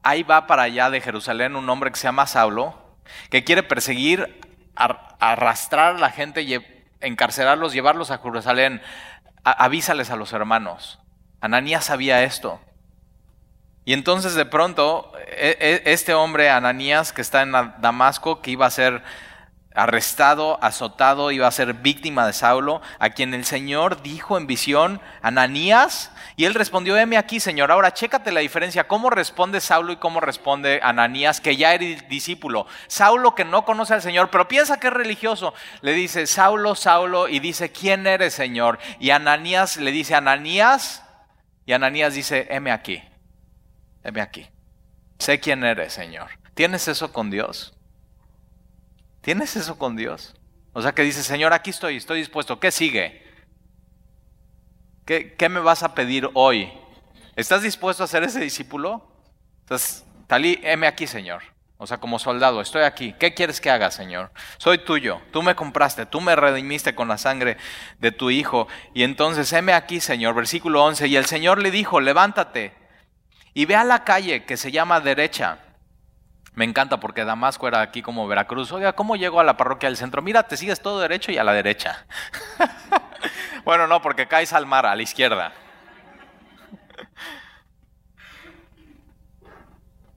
[0.02, 2.96] ahí va para allá de Jerusalén un hombre que se llama Saulo,
[3.30, 4.47] que quiere perseguir
[4.78, 6.46] arrastrar a la gente,
[7.00, 8.80] encarcelarlos, llevarlos a Jerusalén,
[9.44, 10.98] avísales a los hermanos.
[11.40, 12.60] Ananías sabía esto.
[13.84, 18.66] Y entonces de pronto, e, e, este hombre, Ananías, que está en Damasco, que iba
[18.66, 19.02] a ser
[19.78, 25.00] arrestado, azotado, iba a ser víctima de Saulo, a quien el Señor dijo en visión,
[25.22, 27.70] Ananías, y él respondió, heme aquí, Señor.
[27.70, 32.66] Ahora, chécate la diferencia, cómo responde Saulo y cómo responde Ananías, que ya era discípulo.
[32.88, 37.28] Saulo que no conoce al Señor, pero piensa que es religioso, le dice, Saulo, Saulo,
[37.28, 38.80] y dice, ¿quién eres, Señor?
[38.98, 41.04] Y Ananías le dice, Ananías,
[41.66, 43.00] y Ananías dice, heme aquí,
[44.02, 44.48] heme aquí.
[45.20, 46.30] Sé quién eres, Señor.
[46.54, 47.77] ¿Tienes eso con Dios?
[49.28, 50.34] ¿Tienes eso con Dios?
[50.72, 52.58] O sea que dice, Señor, aquí estoy, estoy dispuesto.
[52.58, 53.22] ¿Qué sigue?
[55.04, 56.72] ¿Qué, me vas a pedir hoy?
[57.36, 59.06] ¿Estás dispuesto a ser ese discípulo?
[59.60, 61.42] Entonces, Talí, heme aquí, Señor.
[61.76, 63.14] O sea, como soldado, estoy aquí.
[63.18, 64.32] ¿Qué quieres que haga, Señor?
[64.56, 65.20] Soy tuyo.
[65.30, 67.58] Tú me compraste, tú me redimiste con la sangre
[67.98, 68.66] de tu Hijo.
[68.94, 70.34] Y entonces, heme aquí, Señor.
[70.34, 71.06] Versículo 11.
[71.06, 72.72] Y el Señor le dijo, levántate
[73.52, 75.67] y ve a la calle que se llama derecha
[76.58, 78.72] me encanta porque Damasco era aquí como Veracruz.
[78.72, 80.22] Oiga, ¿cómo llego a la parroquia del centro?
[80.22, 82.04] Mira, te sigues todo derecho y a la derecha.
[83.64, 85.52] bueno, no, porque caes al mar, a la izquierda.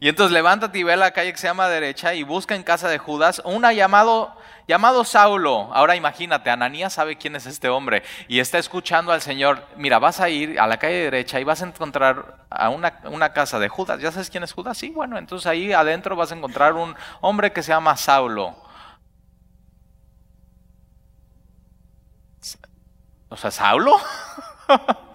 [0.02, 2.64] Y entonces levántate y ve a la calle que se llama derecha y busca en
[2.64, 4.36] casa de Judas una llamado
[4.68, 5.70] llamado Saulo.
[5.76, 9.64] Ahora imagínate, Ananías sabe quién es este hombre y está escuchando al Señor.
[9.78, 13.60] Mira, vas a ir a la calle derecha y vas a encontrar a una, casa
[13.60, 14.02] de Judas.
[14.02, 14.76] ¿Ya sabes quién es Judas?
[14.76, 18.56] Sí, bueno, entonces ahí adentro vas a encontrar un hombre que se llama Saulo.
[23.30, 23.98] O sea, Saulo.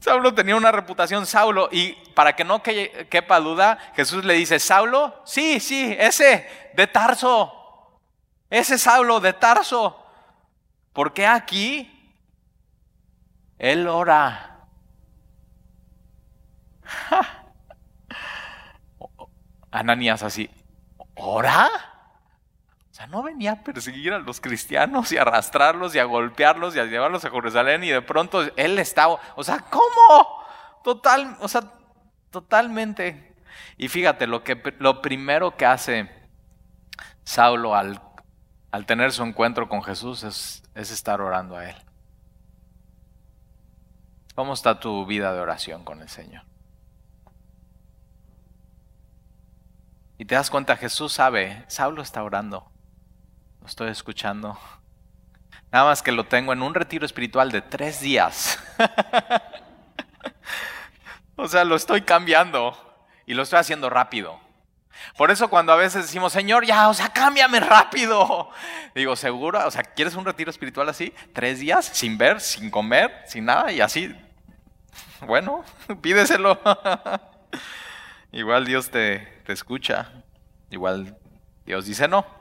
[0.00, 5.22] Saulo tenía una reputación, Saulo, y para que no quepa duda, Jesús le dice, Saulo,
[5.24, 8.00] sí, sí, ese de Tarso,
[8.48, 10.04] ese Saulo de Tarso,
[10.92, 11.94] ¿por qué aquí?
[13.58, 14.66] Él ora.
[19.70, 20.48] Ananías así,
[21.16, 21.97] ¿ora?
[22.98, 26.84] Sea, no venía a perseguir a los cristianos y arrastrarlos y a golpearlos y a
[26.84, 30.42] llevarlos a Jerusalén y de pronto él estaba, o sea, ¿cómo?
[30.82, 31.62] Total, o sea,
[32.30, 33.36] totalmente.
[33.76, 36.10] Y fíjate, lo, que, lo primero que hace
[37.22, 38.00] Saulo al
[38.70, 41.76] al tener su encuentro con Jesús es, estar orando a Él.
[44.34, 46.44] ¿Cómo está tu vida de oración con el Señor?
[50.18, 52.70] Y te das cuenta, Jesús sabe, Saulo está orando,
[53.68, 54.58] estoy escuchando.
[55.70, 58.58] Nada más que lo tengo en un retiro espiritual de tres días.
[61.36, 62.76] o sea, lo estoy cambiando
[63.26, 64.40] y lo estoy haciendo rápido.
[65.16, 68.50] Por eso cuando a veces decimos, Señor, ya, o sea, cámbiame rápido.
[68.94, 69.64] Digo, ¿seguro?
[69.66, 71.12] O sea, ¿quieres un retiro espiritual así?
[71.34, 74.14] Tres días, sin ver, sin comer, sin nada y así.
[75.20, 75.64] Bueno,
[76.00, 76.60] pídeselo.
[78.30, 80.12] Igual Dios te, te escucha.
[80.70, 81.18] Igual
[81.66, 82.37] Dios dice no.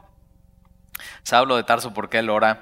[1.24, 2.62] Saulo de Tarso, porque él ora.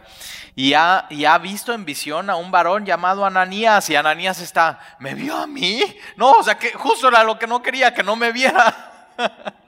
[0.55, 3.89] Y ha, y ha visto en visión a un varón llamado Ananías.
[3.89, 5.81] Y Ananías está, ¿me vio a mí?
[6.15, 9.11] No, o sea, que justo era lo que no quería, que no me viera.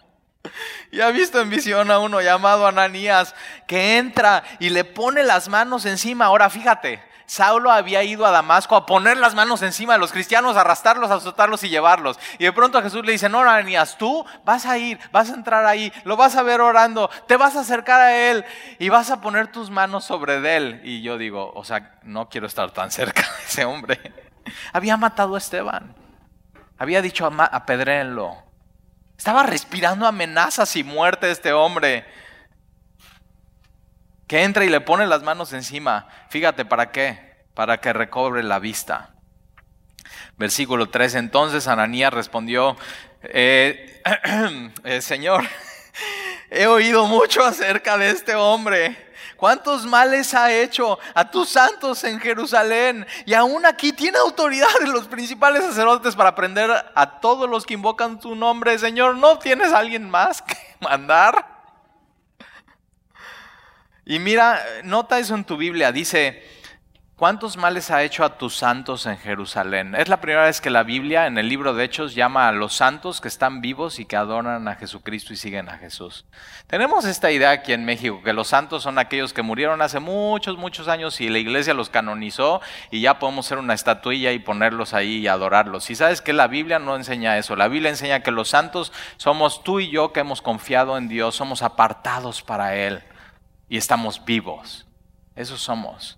[0.91, 3.35] Y ha visto en visión a uno llamado Ananías
[3.67, 6.25] que entra y le pone las manos encima.
[6.25, 10.55] Ahora fíjate, Saulo había ido a Damasco a poner las manos encima de los cristianos,
[10.55, 12.17] arrastrarlos, azotarlos y llevarlos.
[12.39, 15.65] Y de pronto Jesús le dice, no, Ananías, tú vas a ir, vas a entrar
[15.65, 18.45] ahí, lo vas a ver orando, te vas a acercar a él
[18.79, 20.79] y vas a poner tus manos sobre él.
[20.85, 24.13] Y yo digo, o sea, no quiero estar tan cerca de ese hombre.
[24.71, 25.95] Había matado a Esteban.
[26.77, 28.41] Había dicho, apedréenlo.
[29.17, 32.05] Estaba respirando amenazas y muerte este hombre
[34.27, 36.07] que entra y le pone las manos encima.
[36.29, 37.45] Fíjate, ¿para qué?
[37.53, 39.13] Para que recobre la vista.
[40.37, 42.77] Versículo 3, entonces Ananías respondió,
[43.23, 44.01] eh,
[44.83, 45.43] eh, Señor,
[46.51, 49.05] he oído mucho acerca de este hombre.
[49.37, 53.05] ¿Cuántos males ha hecho a tus santos en Jerusalén?
[53.25, 57.75] Y aún aquí tiene autoridad en los principales sacerdotes para prender a todos los que
[57.75, 58.77] invocan tu nombre.
[58.79, 61.56] Señor, ¿no tienes alguien más que mandar?
[64.09, 66.41] Y mira, nota eso en tu Biblia, dice,
[67.17, 69.95] ¿cuántos males ha hecho a tus santos en Jerusalén?
[69.95, 72.73] Es la primera vez que la Biblia en el libro de Hechos llama a los
[72.73, 76.23] santos que están vivos y que adoran a Jesucristo y siguen a Jesús.
[76.67, 80.57] Tenemos esta idea aquí en México, que los santos son aquellos que murieron hace muchos,
[80.57, 84.93] muchos años y la iglesia los canonizó y ya podemos hacer una estatuilla y ponerlos
[84.93, 85.89] ahí y adorarlos.
[85.89, 89.65] Y sabes que la Biblia no enseña eso, la Biblia enseña que los santos somos
[89.65, 93.03] tú y yo que hemos confiado en Dios, somos apartados para Él
[93.69, 94.85] y estamos vivos.
[95.35, 96.17] Eso somos.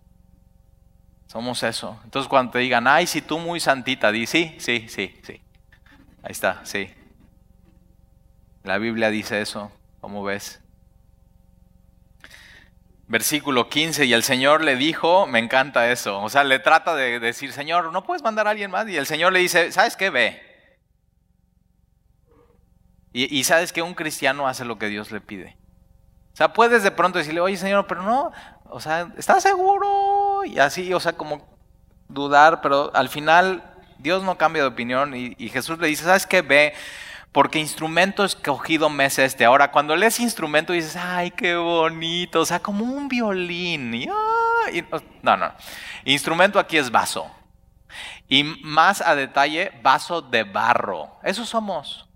[1.27, 1.99] Somos eso.
[2.03, 5.41] Entonces cuando te digan, ay, si tú muy santita, di sí, sí, sí, sí.
[6.23, 6.89] Ahí está, sí.
[8.63, 9.71] La Biblia dice eso,
[10.01, 10.61] ¿cómo ves?
[13.07, 17.19] Versículo 15, y el Señor le dijo, me encanta eso, o sea, le trata de
[17.19, 18.87] decir, Señor, ¿no puedes mandar a alguien más?
[18.87, 20.09] Y el Señor le dice, ¿sabes qué?
[20.09, 20.41] Ve.
[23.11, 25.58] Y, y sabes que un cristiano hace lo que Dios le pide.
[26.39, 28.31] Sea, puedes de pronto decirle, oye Señor, pero no,
[28.69, 30.45] o sea, ¿estás seguro?
[30.45, 31.45] Y así, o sea, como
[32.07, 33.61] dudar, pero al final
[33.97, 36.41] Dios no cambia de opinión y, Jesús le dice, ¿sabes qué?
[36.41, 36.73] Ve,
[37.33, 39.43] porque instrumento escogido me es este.
[39.43, 43.93] Ahora, cuando lees instrumento dices, ay, qué bonito, o sea, como un violín.
[43.95, 44.05] Y,
[45.21, 45.51] no, no,
[46.05, 47.29] instrumento aquí es vaso.
[48.29, 51.19] Y más a detalle, vaso de barro.
[51.21, 52.07] Eso somos.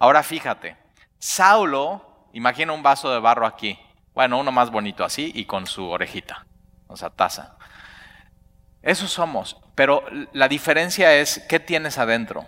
[0.00, 0.76] Ahora fíjate,
[1.20, 2.05] Saulo
[2.36, 3.78] Imagina un vaso de barro aquí.
[4.12, 6.46] Bueno, uno más bonito así y con su orejita,
[6.86, 7.56] o sea, taza.
[8.82, 12.44] Eso somos, pero la diferencia es qué tienes adentro.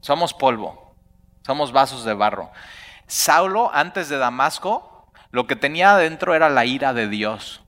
[0.00, 0.96] Somos polvo,
[1.42, 2.50] somos vasos de barro.
[3.06, 7.62] Saulo, antes de Damasco, lo que tenía adentro era la ira de Dios.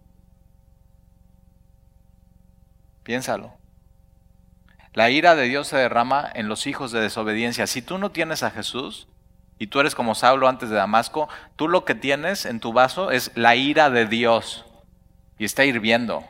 [3.02, 3.59] Piénsalo.
[4.94, 7.66] La ira de Dios se derrama en los hijos de desobediencia.
[7.66, 9.07] Si tú no tienes a Jesús,
[9.64, 13.10] y tú eres como Saulo antes de Damasco, tú lo que tienes en tu vaso
[13.10, 14.66] es la ira de Dios
[15.38, 16.22] y está hirviendo.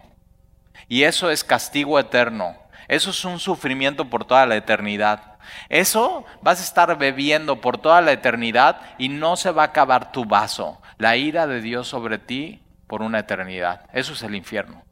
[0.87, 2.57] Y eso es castigo eterno.
[2.87, 5.35] Eso es un sufrimiento por toda la eternidad.
[5.69, 10.13] Eso vas a estar bebiendo por toda la eternidad y no se va a acabar
[10.13, 10.81] tu vaso.
[10.99, 13.91] La ira de Dios sobre ti por una eternidad.
[13.93, 14.85] Eso es el infierno.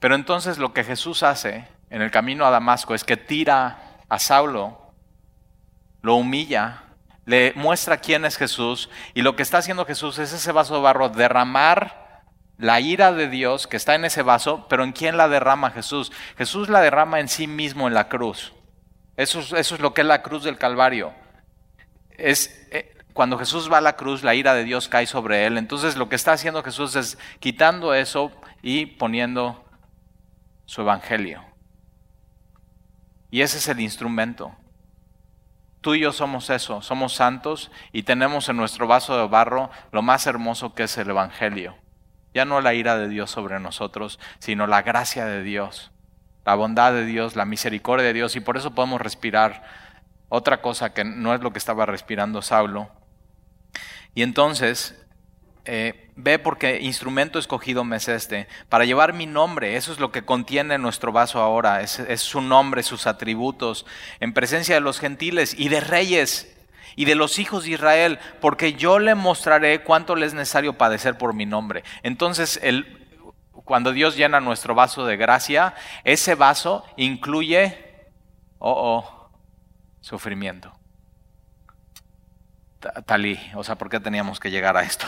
[0.00, 3.76] Pero entonces lo que Jesús hace en el camino a Damasco es que tira
[4.08, 4.81] a Saulo
[6.02, 6.82] lo humilla,
[7.24, 10.80] le muestra quién es Jesús y lo que está haciendo Jesús es ese vaso de
[10.82, 12.22] barro derramar
[12.58, 16.12] la ira de Dios que está en ese vaso, pero ¿en quién la derrama Jesús?
[16.36, 18.52] Jesús la derrama en sí mismo en la cruz.
[19.16, 21.12] Eso es, lo que es la cruz del Calvario.
[22.10, 25.58] Es, eh, cuando Jesús va a la cruz, la ira de Dios cae sobre él.
[25.58, 28.32] Entonces lo que está haciendo Jesús es quitando eso
[28.62, 29.64] y poniendo
[30.64, 31.44] su evangelio.
[33.30, 34.54] Y ese es el instrumento.
[35.82, 40.00] Tú y yo somos eso, somos santos y tenemos en nuestro vaso de barro lo
[40.00, 41.76] más hermoso que es el Evangelio.
[42.32, 45.90] Ya no la ira de Dios sobre nosotros, sino la gracia de Dios,
[46.46, 49.64] la bondad de Dios, la misericordia de Dios y por eso podemos respirar
[50.28, 52.88] otra cosa que no es lo que estaba respirando Saulo.
[54.14, 55.01] Y entonces
[55.64, 60.10] eh, ve porque instrumento escogido me es este, para llevar mi nombre, eso es lo
[60.10, 63.86] que contiene nuestro vaso ahora, es, su nombre, sus atributos,
[64.18, 66.52] en presencia de los gentiles y de reyes
[66.96, 71.16] y de los hijos de Israel, porque yo le mostraré cuánto le es necesario padecer
[71.16, 71.84] por mi nombre.
[72.02, 72.60] Entonces,
[73.64, 78.08] cuando Dios llena nuestro vaso de gracia, ese vaso incluye,
[78.58, 79.30] oh, oh,
[80.00, 80.72] sufrimiento.
[83.06, 85.06] Talí, o sea, ¿por qué teníamos que llegar a esto?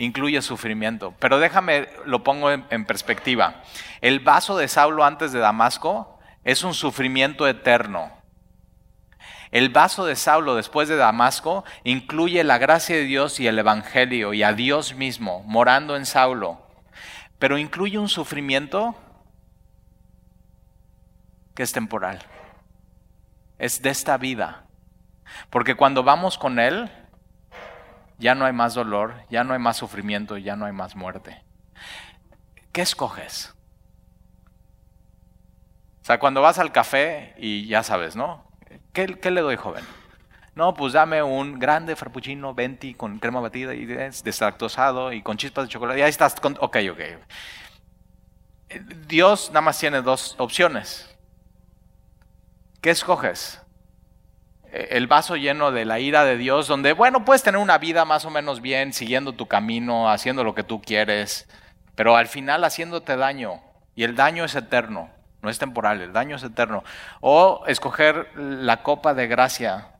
[0.00, 1.14] Incluye sufrimiento.
[1.18, 3.62] Pero déjame, lo pongo en, perspectiva.
[4.00, 8.10] El vaso de Saulo antes de Damasco es un sufrimiento eterno.
[9.50, 14.32] El vaso de Saulo después de Damasco incluye la gracia de Dios y el Evangelio
[14.32, 16.66] y a Dios mismo morando en Saulo,
[17.38, 18.94] pero incluye un sufrimiento
[21.54, 22.20] que es temporal,
[23.58, 24.66] es de esta vida,
[25.50, 26.88] porque cuando vamos con Él,
[28.20, 31.42] ya no hay más dolor, ya no hay más sufrimiento, ya no hay más muerte.
[32.70, 33.54] ¿Qué escoges?
[36.02, 38.44] O sea, cuando vas al café y ya sabes, ¿no?
[38.92, 39.84] ¿Qué, le doy, joven?
[40.54, 45.64] No, pues dame un grande frappuccino 20 con crema batida y deslactosado y con chispas
[45.64, 46.00] de chocolate.
[46.00, 46.38] Y ahí estás.
[46.40, 47.00] Con, ok, ok.
[49.06, 51.08] Dios nada más tiene dos opciones.
[52.80, 53.60] ¿Qué escoges?
[54.72, 58.24] El vaso lleno de la ira de Dios, donde, bueno, puedes tener una vida más
[58.24, 61.48] o menos bien, siguiendo tu camino, haciendo lo que tú quieres,
[61.94, 63.60] pero al final haciéndote daño.
[63.94, 65.10] Y el daño es eterno
[65.42, 66.84] no es temporal, el daño es eterno.
[67.20, 69.94] O escoger la copa de gracia,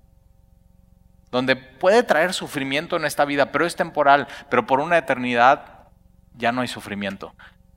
[1.30, 5.88] donde puede traer sufrimiento en esta vida, pero es temporal, pero por una eternidad
[6.34, 7.34] ya no hay sufrimiento.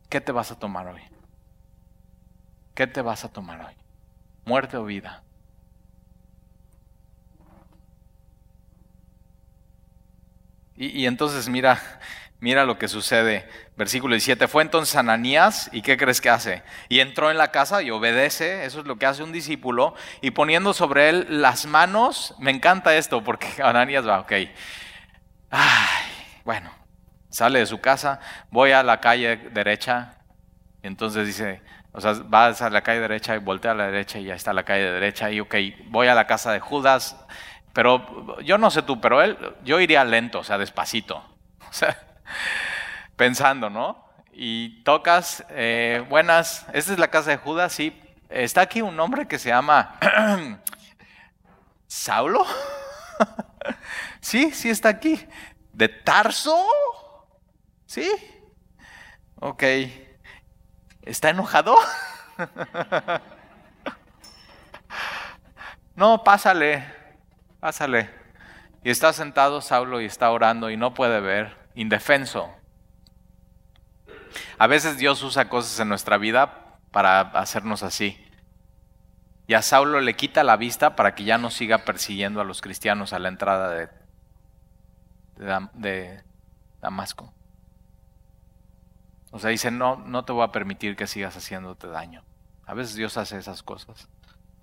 [0.10, 1.02] ¿Qué te vas a tomar hoy?
[2.76, 3.76] ¿Qué te vas a tomar hoy?
[4.46, 5.24] ¿Muerte o vida?
[10.76, 11.82] Y, entonces mira,
[12.43, 13.47] Mira lo que sucede.
[13.78, 14.49] Versículo 17.
[14.49, 16.61] Fue entonces Ananías y ¿qué crees que hace?
[16.89, 18.65] Y entró en la casa y obedece.
[18.65, 19.95] Eso es lo que hace un discípulo.
[20.19, 22.36] Y poniendo sobre él las manos.
[22.39, 24.34] Me encanta esto porque Ananías va, ok.
[25.51, 26.03] Ay,
[26.43, 26.69] bueno,
[27.30, 28.19] sale de su casa.
[28.51, 30.17] Voy a la calle derecha.
[30.82, 31.61] entonces dice,
[31.93, 34.51] o sea, va a la calle derecha y voltea a la derecha y ya está
[34.51, 35.32] la calle derecha.
[35.32, 35.55] Y ok,
[35.86, 37.15] voy a la casa de Judas.
[37.74, 41.30] Pero yo no sé tú, pero él, yo iría lento, o sea, despacito.
[41.69, 41.97] O sea,
[43.15, 44.07] pensando, ¿no?
[44.32, 47.99] Y tocas, eh, buenas, esta es la casa de Judas, sí.
[48.30, 49.97] Está aquí un hombre que se llama
[51.88, 52.45] Saulo.
[54.21, 55.19] sí, sí está aquí.
[55.71, 56.63] ¿De Tarso?
[57.88, 58.07] ¿Sí?
[59.39, 59.63] Ok.
[61.01, 61.76] ¿Está enojado?
[65.95, 67.03] no, pásale,
[67.64, 68.09] pásale.
[68.84, 72.53] Y está sentado Saulo y está orando y no puede ver indefenso.
[74.57, 78.20] A veces Dios usa cosas en nuestra vida para hacernos así.
[79.47, 82.59] Y a Saulo le quita la vista para que ya no siga persiguiendo a los
[82.59, 83.89] cristianos a la entrada
[85.38, 86.22] de,
[86.82, 87.34] Damasco.
[89.32, 92.26] O sea, dice, no, no te voy a permitir que sigas haciéndote daño.
[92.66, 94.09] A veces Dios hace esas cosas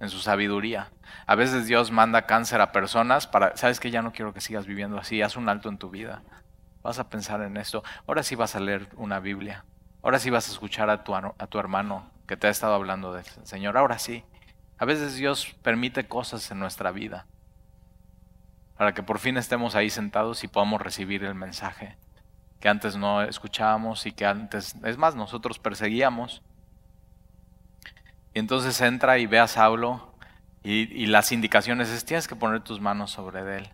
[0.00, 0.90] en su sabiduría.
[1.26, 4.66] A veces Dios manda cáncer a personas para, sabes que ya no quiero que sigas
[4.66, 6.22] viviendo así, haz un alto en tu vida.
[6.82, 7.84] Vas a pensar en esto.
[8.06, 9.64] Ahora sí vas a leer una Biblia.
[10.02, 13.12] Ahora sí vas a escuchar a tu, a tu hermano que te ha estado hablando
[13.12, 13.76] del Señor.
[13.76, 14.24] Ahora sí.
[14.78, 17.26] A veces Dios permite cosas en nuestra vida
[18.78, 21.98] para que por fin estemos ahí sentados y podamos recibir el mensaje
[22.60, 26.42] que antes no escuchábamos y que antes, es más, nosotros perseguíamos.
[28.34, 30.14] Y entonces entra y ve a Saulo
[30.62, 33.70] y, las indicaciones es tienes que poner tus manos sobre él.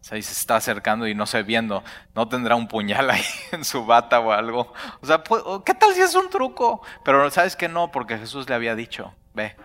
[0.00, 1.84] O sea, y se está acercando y no sé, viendo,
[2.16, 3.22] no tendrá un puñal ahí
[3.52, 4.72] en su bata o algo.
[5.00, 5.22] O sea,
[5.64, 6.82] ¿qué tal si es un truco?
[7.04, 9.56] Pero sabes que no, porque Jesús le había dicho, ve.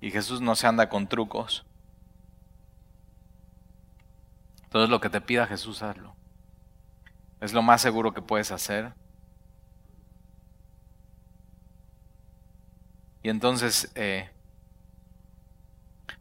[0.00, 1.66] Y Jesús no se anda con trucos.
[4.64, 6.14] Entonces lo que te pida Jesús, hazlo.
[7.40, 8.94] Es lo más seguro que puedes hacer.
[13.28, 14.30] Y entonces eh,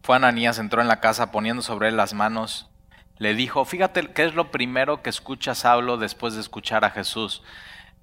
[0.01, 2.69] fue Ananías, entró en la casa poniendo sobre él las manos
[3.17, 7.43] le dijo, fíjate qué es lo primero que escucha Saulo después de escuchar a Jesús.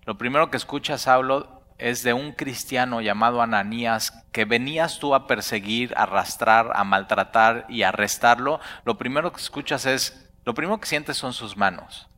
[0.06, 5.26] Lo primero que escucha Saulo es de un cristiano llamado Ananías que venías tú a
[5.26, 8.58] perseguir, a arrastrar, a maltratar y a arrestarlo.
[8.86, 12.08] Lo primero que escuchas es, lo primero que sientes son sus manos.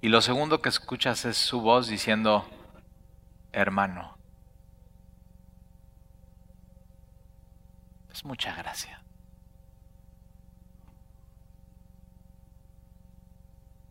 [0.00, 2.44] Y lo segundo que escuchas es su voz diciendo,
[3.52, 4.16] hermano.
[8.12, 9.02] Es mucha gracia.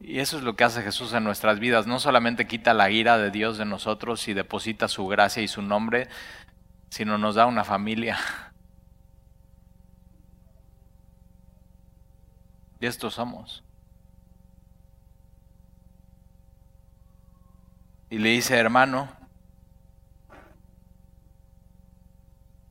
[0.01, 1.85] Y eso es lo que hace Jesús en nuestras vidas.
[1.85, 5.61] No solamente quita la ira de Dios de nosotros y deposita su gracia y su
[5.61, 6.07] nombre,
[6.89, 8.17] sino nos da una familia.
[12.79, 13.63] Y estos somos.
[18.09, 19.18] Y le dice, hermano,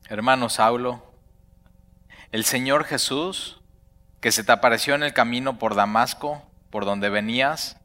[0.09, 1.03] hermano Saulo,
[2.31, 3.61] el Señor Jesús,
[4.21, 6.41] que se te apareció en el camino por Damasco,
[6.71, 7.77] por donde venías,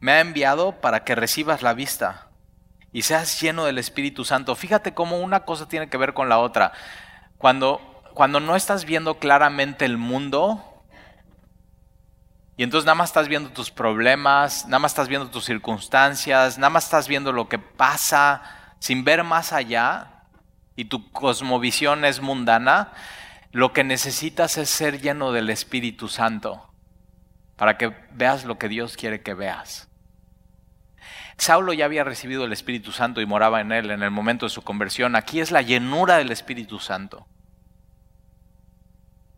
[0.00, 2.28] me ha enviado para que recibas la vista
[2.92, 4.56] y seas lleno del Espíritu Santo.
[4.56, 6.72] Fíjate cómo una cosa tiene que ver con la otra.
[7.36, 10.82] Cuando, cuando no estás viendo claramente el mundo,
[12.56, 16.70] y entonces nada más estás viendo tus problemas, nada más estás viendo tus circunstancias, nada
[16.70, 18.42] más estás viendo lo que pasa
[18.78, 20.15] sin ver más allá,
[20.76, 22.92] y tu cosmovisión es mundana,
[23.52, 26.70] lo que necesitas es ser lleno del Espíritu Santo
[27.56, 29.88] para que veas lo que Dios quiere que veas.
[31.38, 34.50] Saulo ya había recibido el Espíritu Santo y moraba en él en el momento de
[34.50, 35.16] su conversión.
[35.16, 37.26] Aquí es la llenura del Espíritu Santo.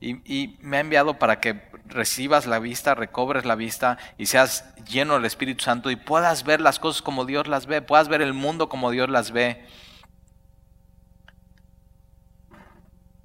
[0.01, 5.14] Y, me ha enviado para que recibas la vista, recobres la vista y seas lleno
[5.14, 8.32] del Espíritu Santo y puedas ver las cosas como Dios las ve, puedas ver el
[8.32, 9.66] mundo como Dios las ve.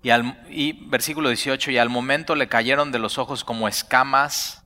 [0.03, 0.11] Y,
[0.49, 4.63] y versículo 18, y al momento le cayeron de los ojos como escamas,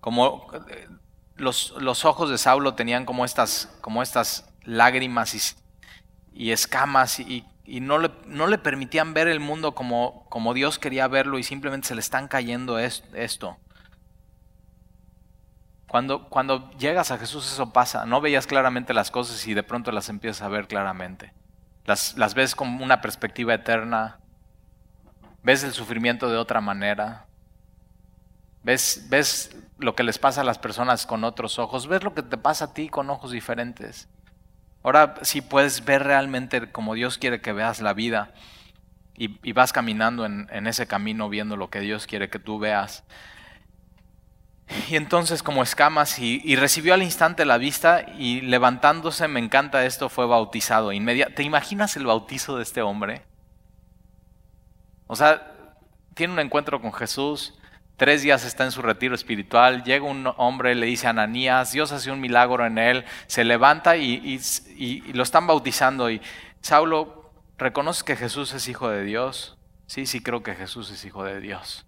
[0.00, 0.50] como
[1.36, 5.56] los, ojos de Saulo tenían como estas, como estas lágrimas
[6.32, 11.08] y, escamas y, no, le, no, le, permitían ver el mundo como, como, Dios quería
[11.08, 13.56] verlo y simplemente se le están cayendo esto.
[15.88, 19.92] Cuando, cuando llegas a Jesús eso pasa, no veías claramente las cosas y de pronto
[19.92, 21.32] las empiezas a ver claramente.
[21.84, 24.18] Las, las ves como una perspectiva eterna,
[25.42, 27.26] ves el sufrimiento de otra manera,
[28.62, 32.22] ves, ves lo que les pasa a las personas con otros ojos, ves lo que
[32.22, 34.08] te pasa a ti con ojos diferentes.
[34.82, 38.32] Ahora sí puedes ver realmente como Dios quiere que veas la vida
[39.16, 43.04] y, vas caminando en, ese camino viendo lo que Dios quiere que tú veas.
[44.88, 50.08] Y entonces como escamas y, recibió al instante la vista y levantándose, me encanta esto,
[50.08, 50.90] fue bautizado.
[51.34, 53.22] ¿Te imaginas el bautizo de este hombre?
[55.06, 55.52] O sea,
[56.14, 57.54] tiene un encuentro con Jesús,
[57.96, 61.92] Tres días está en su retiro espiritual, llega un hombre, le dice a Ananías, Dios
[61.92, 64.40] hace un milagro en él, se levanta y,
[65.12, 66.10] lo están bautizando.
[66.10, 66.20] Y
[66.60, 69.56] Saulo, ¿reconoce que Jesús es hijo de Dios?
[69.86, 71.86] Sí, sí creo que Jesús es hijo de Dios.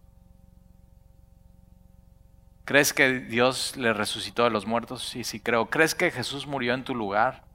[2.67, 5.09] ¿Crees que Dios le resucitó de los muertos?
[5.09, 5.71] Sí, sí creo.
[5.71, 7.47] ¿Crees que Jesús murió en tu lugar?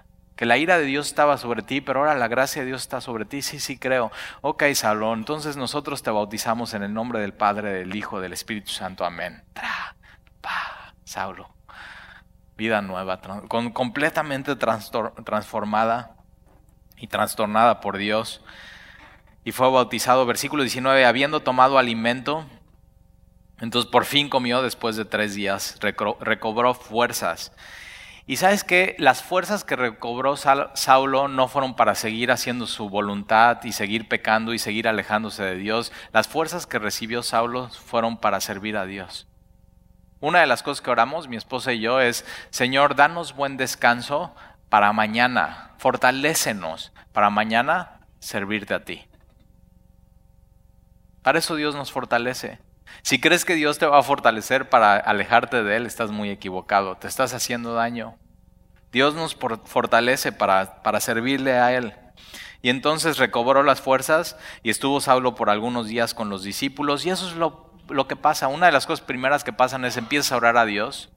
[0.42, 3.00] que la ira de Dios estaba sobre ti, pero ahora la gracia de Dios está
[3.00, 3.44] sobre ti.
[3.44, 4.12] Sí, sí, creo.
[4.42, 8.72] Ok, Salón, entonces nosotros te bautizamos en el nombre del Padre, del Hijo, del Espíritu
[8.72, 9.06] Santo.
[9.06, 9.44] Amén.
[9.54, 9.96] Tra,
[10.42, 11.48] pa, Saulo.
[12.58, 16.16] Vida nueva, con, completamente transformada
[16.98, 18.42] y trastornada por Dios.
[19.44, 22.48] Y fue bautizado, versículo 19, habiendo tomado alimento.
[23.62, 27.54] Entonces por fin comió después de tres días, recobró fuerzas
[28.28, 33.64] y sabes que las fuerzas que recobró Saulo no fueron para seguir haciendo su voluntad
[33.64, 35.92] y seguir pecando y seguir alejándose de Dios.
[36.14, 39.28] Las fuerzas que recibió Saulo fueron para servir a Dios.
[40.20, 44.36] Una de las cosas que oramos, mi esposa y yo, es, Señor, danos buen descanso
[44.70, 49.04] para mañana, fortalécenos para mañana servirte a ti.
[51.24, 52.60] Para eso Dios nos fortalece.
[53.02, 56.98] Si crees que Dios te va a fortalecer para alejarte de Él, estás muy equivocado,
[56.98, 58.16] te estás haciendo daño.
[58.92, 61.94] Dios nos fortalece para, para servirle a Él.
[62.62, 67.06] Y entonces recobró las fuerzas y estuvo Saulo por algunos días con los discípulos.
[67.06, 68.48] Y eso es lo, lo, que pasa.
[68.48, 71.10] Una de las cosas primeras que pasan es empiezas a orar a Dios.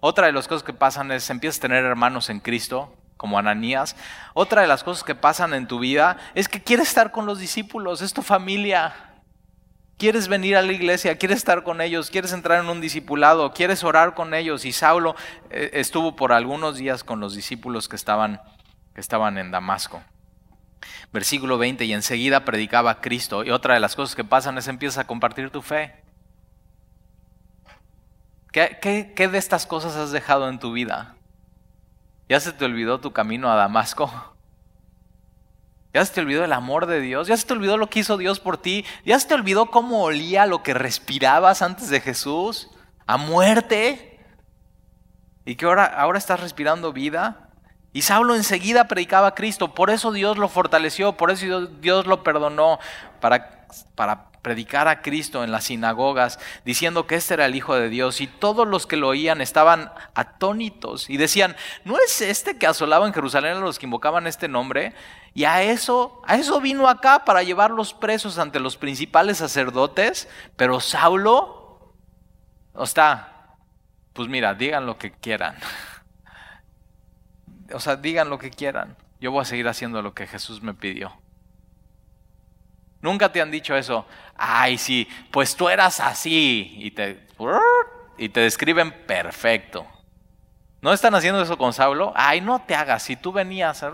[0.00, 3.94] Otra de las cosas que pasan es empiezas a tener hermanos en Cristo, como Ananías.
[4.34, 7.38] Otra de las cosas que pasan en tu vida es que quieres estar con los
[7.38, 9.07] discípulos, es tu familia.
[9.98, 13.82] Quieres venir a la iglesia, quieres estar con ellos, quieres entrar en un discipulado, quieres
[13.82, 14.64] orar con ellos.
[14.64, 15.16] Y Saulo
[15.50, 18.40] eh, estuvo por algunos días con los discípulos que estaban,
[18.94, 20.00] que estaban en Damasco.
[21.12, 23.42] Versículo 20, y enseguida predicaba a Cristo.
[23.42, 25.96] Y otra de las cosas que pasan es empieza a compartir tu fe.
[28.52, 31.16] ¿Qué, qué, qué de estas cosas has dejado en tu vida?
[32.28, 34.37] ¿Ya se te olvidó tu camino a Damasco?
[35.94, 38.18] Ya se te olvidó el amor de Dios, ya se te olvidó lo que hizo
[38.18, 42.68] Dios por ti, ya se te olvidó cómo olía lo que respirabas antes de Jesús,
[43.06, 44.20] a muerte,
[45.46, 47.48] y que ahora, ahora estás respirando vida.
[47.94, 52.22] Y Saulo enseguida predicaba a Cristo, por eso Dios lo fortaleció, por eso Dios lo
[52.22, 52.78] perdonó,
[53.18, 57.88] para, para predicar a Cristo en las sinagogas, diciendo que este era el Hijo de
[57.88, 62.66] Dios, y todos los que lo oían estaban atónitos y decían, ¿no es este que
[62.66, 64.94] asolaba en Jerusalén a los que invocaban este nombre?
[65.38, 70.80] Y a eso, a eso vino acá para llevarlos presos ante los principales sacerdotes, pero
[70.80, 71.94] Saulo,
[72.76, 73.54] está,
[74.14, 75.54] pues mira, digan lo que quieran.
[77.72, 78.96] O sea, digan lo que quieran.
[79.20, 81.12] Yo voy a seguir haciendo lo que Jesús me pidió.
[83.00, 84.06] Nunca te han dicho eso.
[84.36, 86.74] Ay, sí, pues tú eras así.
[86.78, 87.28] Y te,
[88.16, 89.86] y te describen perfecto.
[90.80, 92.12] ¿No están haciendo eso con Saulo?
[92.16, 93.84] Ay, no te hagas, si tú venías.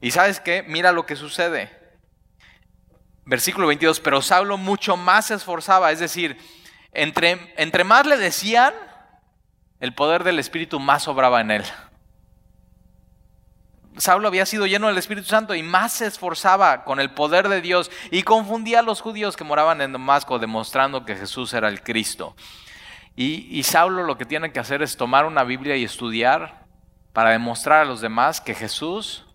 [0.00, 1.70] Y sabes qué, mira lo que sucede.
[3.24, 6.38] Versículo 22, pero Saulo mucho más se esforzaba, es decir,
[6.92, 8.72] entre, entre más le decían,
[9.80, 11.64] el poder del Espíritu más obraba en él.
[13.98, 17.62] Saulo había sido lleno del Espíritu Santo y más se esforzaba con el poder de
[17.62, 21.82] Dios y confundía a los judíos que moraban en Damasco demostrando que Jesús era el
[21.82, 22.36] Cristo.
[23.16, 26.66] Y, y Saulo lo que tiene que hacer es tomar una Biblia y estudiar
[27.12, 29.25] para demostrar a los demás que Jesús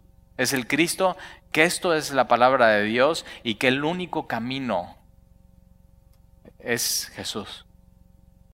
[0.41, 1.17] es el Cristo,
[1.51, 4.97] que esto es la palabra de Dios y que el único camino
[6.59, 7.65] es Jesús.